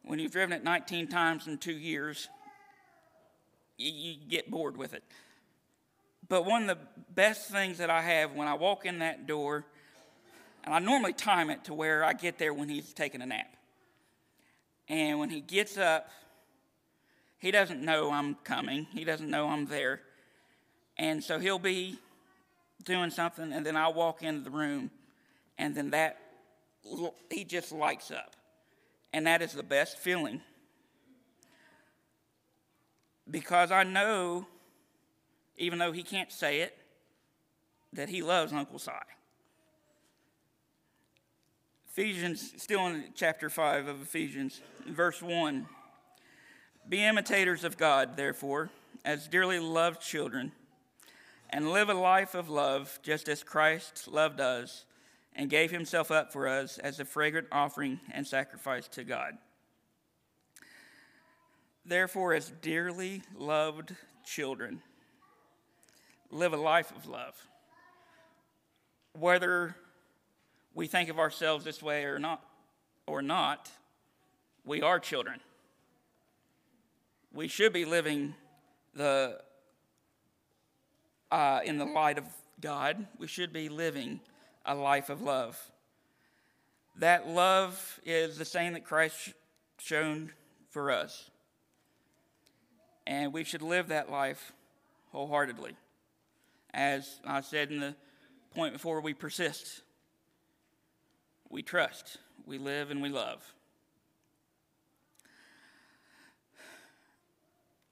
When 0.02 0.18
you've 0.18 0.32
driven 0.32 0.56
it 0.56 0.64
19 0.64 1.08
times 1.08 1.46
in 1.46 1.58
two 1.58 1.76
years, 1.76 2.28
you, 3.76 3.90
you 3.92 4.16
get 4.28 4.50
bored 4.50 4.76
with 4.76 4.94
it. 4.94 5.04
But 6.28 6.44
one 6.44 6.68
of 6.68 6.78
the 6.78 6.86
best 7.14 7.50
things 7.50 7.78
that 7.78 7.90
I 7.90 8.02
have 8.02 8.32
when 8.32 8.48
I 8.48 8.54
walk 8.54 8.84
in 8.84 8.98
that 8.98 9.26
door, 9.26 9.64
and 10.64 10.74
I 10.74 10.78
normally 10.78 11.12
time 11.12 11.50
it 11.50 11.64
to 11.64 11.74
where 11.74 12.04
I 12.04 12.12
get 12.12 12.38
there 12.38 12.52
when 12.52 12.68
he's 12.68 12.92
taking 12.92 13.22
a 13.22 13.26
nap. 13.26 13.54
And 14.88 15.18
when 15.18 15.30
he 15.30 15.40
gets 15.40 15.78
up, 15.78 16.08
he 17.38 17.50
doesn't 17.50 17.82
know 17.82 18.10
I'm 18.10 18.34
coming, 18.36 18.86
he 18.92 19.04
doesn't 19.04 19.30
know 19.30 19.48
I'm 19.48 19.66
there. 19.66 20.00
And 20.96 21.22
so 21.22 21.38
he'll 21.38 21.58
be 21.58 21.98
doing 22.84 23.10
something, 23.10 23.52
and 23.52 23.64
then 23.64 23.76
I 23.76 23.88
walk 23.88 24.22
into 24.22 24.42
the 24.42 24.50
room, 24.50 24.90
and 25.58 25.74
then 25.74 25.90
that, 25.90 26.18
he 27.30 27.44
just 27.44 27.72
lights 27.72 28.10
up. 28.10 28.34
And 29.12 29.26
that 29.26 29.42
is 29.42 29.52
the 29.52 29.62
best 29.62 29.98
feeling. 29.98 30.40
Because 33.30 33.70
I 33.70 33.82
know, 33.82 34.46
even 35.56 35.78
though 35.78 35.92
he 35.92 36.02
can't 36.02 36.30
say 36.30 36.60
it, 36.60 36.76
that 37.92 38.08
he 38.08 38.22
loves 38.22 38.52
Uncle 38.52 38.78
Si. 38.78 38.90
Ephesians, 41.90 42.52
still 42.58 42.86
in 42.86 43.04
chapter 43.14 43.48
5 43.48 43.88
of 43.88 44.02
Ephesians, 44.02 44.60
verse 44.86 45.22
1. 45.22 45.66
Be 46.88 47.02
imitators 47.02 47.64
of 47.64 47.78
God, 47.78 48.16
therefore, 48.16 48.70
as 49.04 49.28
dearly 49.28 49.58
loved 49.58 50.02
children 50.02 50.52
and 51.50 51.70
live 51.70 51.88
a 51.88 51.94
life 51.94 52.34
of 52.34 52.50
love 52.50 52.98
just 53.02 53.28
as 53.28 53.42
Christ 53.42 54.08
loved 54.08 54.40
us 54.40 54.84
and 55.34 55.48
gave 55.48 55.70
himself 55.70 56.10
up 56.10 56.32
for 56.32 56.48
us 56.48 56.78
as 56.78 57.00
a 57.00 57.04
fragrant 57.04 57.46
offering 57.52 58.00
and 58.12 58.26
sacrifice 58.26 58.88
to 58.88 59.04
God. 59.04 59.38
Therefore, 61.84 62.34
as 62.34 62.52
dearly 62.62 63.22
loved 63.34 63.94
children, 64.24 64.82
live 66.30 66.52
a 66.52 66.56
life 66.56 66.92
of 66.96 67.06
love. 67.06 67.34
Whether 69.18 69.76
we 70.74 70.86
think 70.86 71.08
of 71.08 71.18
ourselves 71.18 71.64
this 71.64 71.82
way 71.82 72.04
or 72.04 72.18
not, 72.18 72.42
or 73.06 73.22
not, 73.22 73.70
we 74.64 74.82
are 74.82 74.98
children. 74.98 75.40
We 77.32 77.48
should 77.48 77.72
be 77.72 77.84
living 77.84 78.34
the 78.94 79.40
uh, 81.30 81.60
in 81.64 81.78
the 81.78 81.84
light 81.84 82.18
of 82.18 82.24
God, 82.60 83.06
we 83.18 83.26
should 83.26 83.52
be 83.52 83.68
living 83.68 84.20
a 84.64 84.74
life 84.74 85.10
of 85.10 85.22
love. 85.22 85.60
That 86.96 87.28
love 87.28 88.00
is 88.04 88.38
the 88.38 88.44
same 88.44 88.72
that 88.72 88.84
Christ 88.84 89.34
shown 89.78 90.32
for 90.70 90.90
us. 90.90 91.30
And 93.06 93.32
we 93.32 93.44
should 93.44 93.62
live 93.62 93.88
that 93.88 94.10
life 94.10 94.52
wholeheartedly. 95.12 95.76
As 96.76 97.20
I 97.24 97.40
said 97.40 97.72
in 97.72 97.80
the 97.80 97.96
point 98.54 98.74
before, 98.74 99.00
we 99.00 99.14
persist. 99.14 99.80
We 101.48 101.62
trust. 101.62 102.18
We 102.44 102.58
live 102.58 102.90
and 102.90 103.00
we 103.00 103.08
love. 103.08 103.42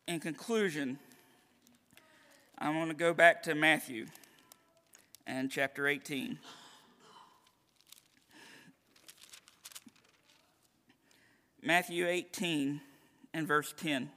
In 0.07 0.21
conclusion, 0.21 0.99
I 2.59 2.69
want 2.77 2.91
to 2.91 2.95
go 2.95 3.15
back 3.15 3.43
to 3.45 3.55
Matthew 3.55 4.05
and 5.27 5.51
chapter 5.51 5.89
18. 5.89 6.39
Matthew 11.63 12.07
18 12.07 12.83
and 13.33 13.49
verse 13.49 13.73
10. 13.79 14.11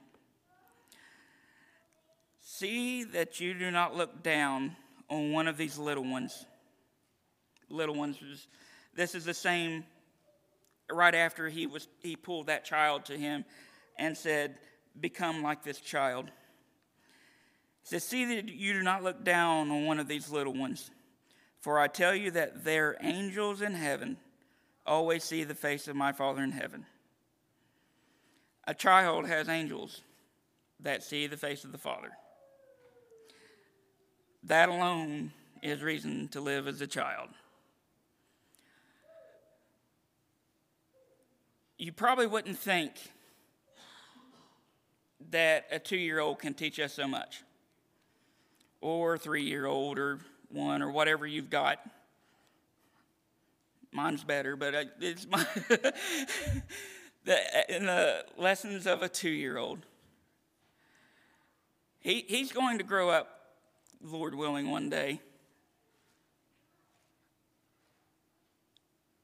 See 2.58 3.04
that 3.04 3.38
you 3.38 3.54
do 3.54 3.70
not 3.70 3.94
look 3.94 4.24
down 4.24 4.74
on 5.08 5.30
one 5.30 5.46
of 5.46 5.56
these 5.56 5.78
little 5.78 6.02
ones. 6.02 6.44
Little 7.70 7.94
ones, 7.94 8.18
this 8.96 9.14
is 9.14 9.24
the 9.24 9.32
same 9.32 9.84
right 10.90 11.14
after 11.14 11.48
he, 11.48 11.68
was, 11.68 11.86
he 12.00 12.16
pulled 12.16 12.48
that 12.48 12.64
child 12.64 13.04
to 13.04 13.16
him 13.16 13.44
and 13.96 14.16
said, 14.16 14.56
Become 15.00 15.40
like 15.40 15.62
this 15.62 15.78
child. 15.78 16.32
He 17.82 17.90
says, 17.90 18.02
See 18.02 18.24
that 18.34 18.48
you 18.48 18.72
do 18.72 18.82
not 18.82 19.04
look 19.04 19.22
down 19.22 19.70
on 19.70 19.86
one 19.86 20.00
of 20.00 20.08
these 20.08 20.28
little 20.28 20.54
ones, 20.54 20.90
for 21.60 21.78
I 21.78 21.86
tell 21.86 22.12
you 22.12 22.32
that 22.32 22.64
their 22.64 22.96
angels 23.00 23.62
in 23.62 23.74
heaven 23.74 24.16
always 24.84 25.22
see 25.22 25.44
the 25.44 25.54
face 25.54 25.86
of 25.86 25.94
my 25.94 26.10
Father 26.10 26.42
in 26.42 26.50
heaven. 26.50 26.86
A 28.66 28.74
child 28.74 29.28
has 29.28 29.48
angels 29.48 30.02
that 30.80 31.04
see 31.04 31.28
the 31.28 31.36
face 31.36 31.62
of 31.62 31.70
the 31.70 31.78
Father. 31.78 32.10
That 34.44 34.68
alone 34.68 35.32
is 35.62 35.82
reason 35.82 36.28
to 36.28 36.40
live 36.40 36.68
as 36.68 36.80
a 36.80 36.86
child. 36.86 37.28
You 41.76 41.92
probably 41.92 42.26
wouldn't 42.26 42.58
think 42.58 42.92
that 45.30 45.66
a 45.70 45.78
two 45.78 45.96
year 45.96 46.18
old 46.20 46.38
can 46.38 46.54
teach 46.54 46.80
us 46.80 46.92
so 46.92 47.06
much, 47.06 47.42
or 48.80 49.18
three 49.18 49.44
year 49.44 49.66
old, 49.66 49.98
or 49.98 50.18
one, 50.50 50.82
or 50.82 50.90
whatever 50.90 51.26
you've 51.26 51.50
got. 51.50 51.78
Mine's 53.92 54.24
better, 54.24 54.56
but 54.56 54.74
it's 55.00 55.26
my. 55.30 55.46
the, 57.24 57.76
in 57.76 57.86
the 57.86 58.24
lessons 58.36 58.86
of 58.86 59.02
a 59.02 59.08
two 59.08 59.30
year 59.30 59.58
old. 59.58 59.80
He, 62.00 62.24
he's 62.26 62.52
going 62.52 62.78
to 62.78 62.84
grow 62.84 63.10
up, 63.10 63.37
Lord 64.02 64.34
willing, 64.34 64.70
one 64.70 64.90
day. 64.90 65.20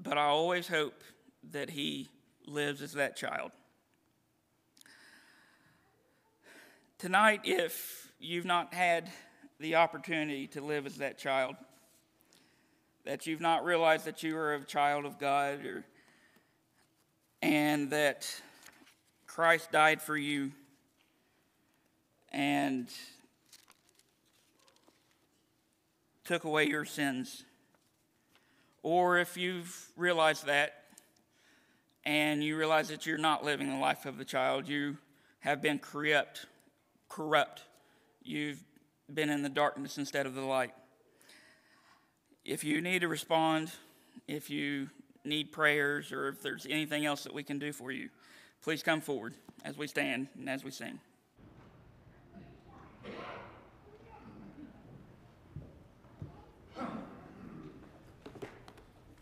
But 0.00 0.18
I 0.18 0.24
always 0.24 0.68
hope 0.68 1.02
that 1.52 1.70
he 1.70 2.08
lives 2.46 2.82
as 2.82 2.92
that 2.94 3.16
child. 3.16 3.52
Tonight, 6.98 7.40
if 7.44 8.12
you've 8.18 8.44
not 8.44 8.74
had 8.74 9.10
the 9.60 9.76
opportunity 9.76 10.46
to 10.48 10.60
live 10.60 10.86
as 10.86 10.96
that 10.96 11.18
child, 11.18 11.56
that 13.04 13.26
you've 13.26 13.40
not 13.40 13.64
realized 13.64 14.04
that 14.06 14.22
you 14.22 14.36
are 14.36 14.54
a 14.54 14.64
child 14.64 15.04
of 15.04 15.18
God 15.18 15.64
or 15.64 15.84
and 17.42 17.90
that 17.90 18.26
Christ 19.26 19.70
died 19.70 20.00
for 20.00 20.16
you 20.16 20.52
and 22.32 22.88
took 26.24 26.44
away 26.44 26.66
your 26.66 26.84
sins. 26.84 27.44
Or 28.82 29.18
if 29.18 29.36
you've 29.36 29.88
realized 29.96 30.46
that 30.46 30.84
and 32.04 32.42
you 32.42 32.56
realize 32.56 32.88
that 32.88 33.06
you're 33.06 33.18
not 33.18 33.44
living 33.44 33.68
the 33.68 33.78
life 33.78 34.06
of 34.06 34.18
the 34.18 34.24
child, 34.24 34.68
you 34.68 34.98
have 35.40 35.62
been 35.62 35.78
corrupt, 35.78 36.46
corrupt. 37.08 37.62
You've 38.22 38.62
been 39.12 39.30
in 39.30 39.42
the 39.42 39.48
darkness 39.48 39.98
instead 39.98 40.26
of 40.26 40.34
the 40.34 40.42
light. 40.42 40.72
If 42.44 42.64
you 42.64 42.80
need 42.80 43.00
to 43.00 43.08
respond, 43.08 43.70
if 44.28 44.50
you 44.50 44.90
need 45.24 45.52
prayers 45.52 46.12
or 46.12 46.28
if 46.28 46.42
there's 46.42 46.66
anything 46.68 47.06
else 47.06 47.24
that 47.24 47.32
we 47.32 47.42
can 47.42 47.58
do 47.58 47.72
for 47.72 47.90
you, 47.90 48.10
please 48.62 48.82
come 48.82 49.00
forward 49.00 49.34
as 49.64 49.78
we 49.78 49.86
stand 49.86 50.28
and 50.38 50.48
as 50.48 50.62
we 50.62 50.70
sing. 50.70 50.98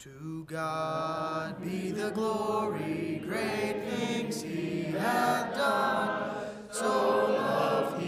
To 0.02 0.44
God 0.48 1.62
be 1.62 1.92
the 1.92 2.10
glory, 2.10 3.22
great 3.24 3.84
things 3.88 4.42
He 4.42 4.82
hath 4.98 5.54
done. 5.54 6.44
So 6.72 7.28
loved 7.28 8.01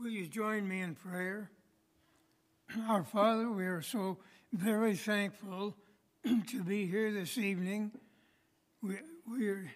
Will 0.00 0.10
you 0.10 0.26
join 0.26 0.66
me 0.66 0.80
in 0.80 0.96
prayer? 0.96 1.50
Our 2.88 3.04
Father, 3.04 3.48
we 3.48 3.64
are 3.66 3.80
so 3.80 4.18
very 4.52 4.96
thankful 4.96 5.76
to 6.48 6.62
be 6.64 6.86
here 6.86 7.12
this 7.12 7.38
evening. 7.38 7.92
We, 8.82 8.96
we, 9.30 9.48
are, 9.48 9.70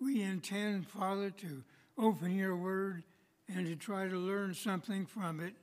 we 0.00 0.22
intend, 0.22 0.86
Father, 0.86 1.30
to 1.30 1.64
open 1.98 2.36
your 2.36 2.56
word 2.56 3.02
and 3.48 3.66
to 3.66 3.74
try 3.74 4.06
to 4.06 4.16
learn 4.16 4.54
something 4.54 5.06
from 5.06 5.40
it. 5.40 5.54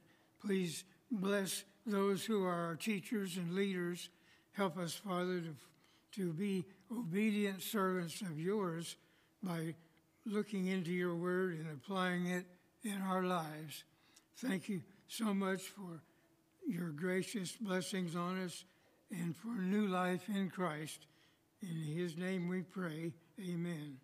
Please 0.45 0.83
bless 1.09 1.63
those 1.85 2.25
who 2.25 2.43
are 2.43 2.65
our 2.65 2.75
teachers 2.75 3.37
and 3.37 3.53
leaders. 3.53 4.09
Help 4.51 4.77
us, 4.77 4.93
Father, 4.93 5.39
to, 5.39 5.55
to 6.19 6.33
be 6.33 6.65
obedient 6.91 7.61
servants 7.61 8.19
of 8.19 8.37
yours 8.37 8.97
by 9.41 9.73
looking 10.25 10.67
into 10.67 10.91
your 10.91 11.15
word 11.15 11.53
and 11.53 11.69
applying 11.71 12.27
it 12.27 12.45
in 12.85 13.01
our 13.01 13.23
lives. 13.23 13.83
Thank 14.37 14.69
you 14.69 14.81
so 15.07 15.33
much 15.33 15.61
for 15.61 16.01
your 16.67 16.89
gracious 16.89 17.51
blessings 17.53 18.15
on 18.15 18.41
us 18.41 18.63
and 19.11 19.35
for 19.35 19.55
new 19.55 19.87
life 19.87 20.29
in 20.29 20.49
Christ. 20.49 21.07
In 21.61 21.97
his 21.97 22.17
name 22.17 22.47
we 22.47 22.61
pray. 22.61 23.13
Amen. 23.39 23.97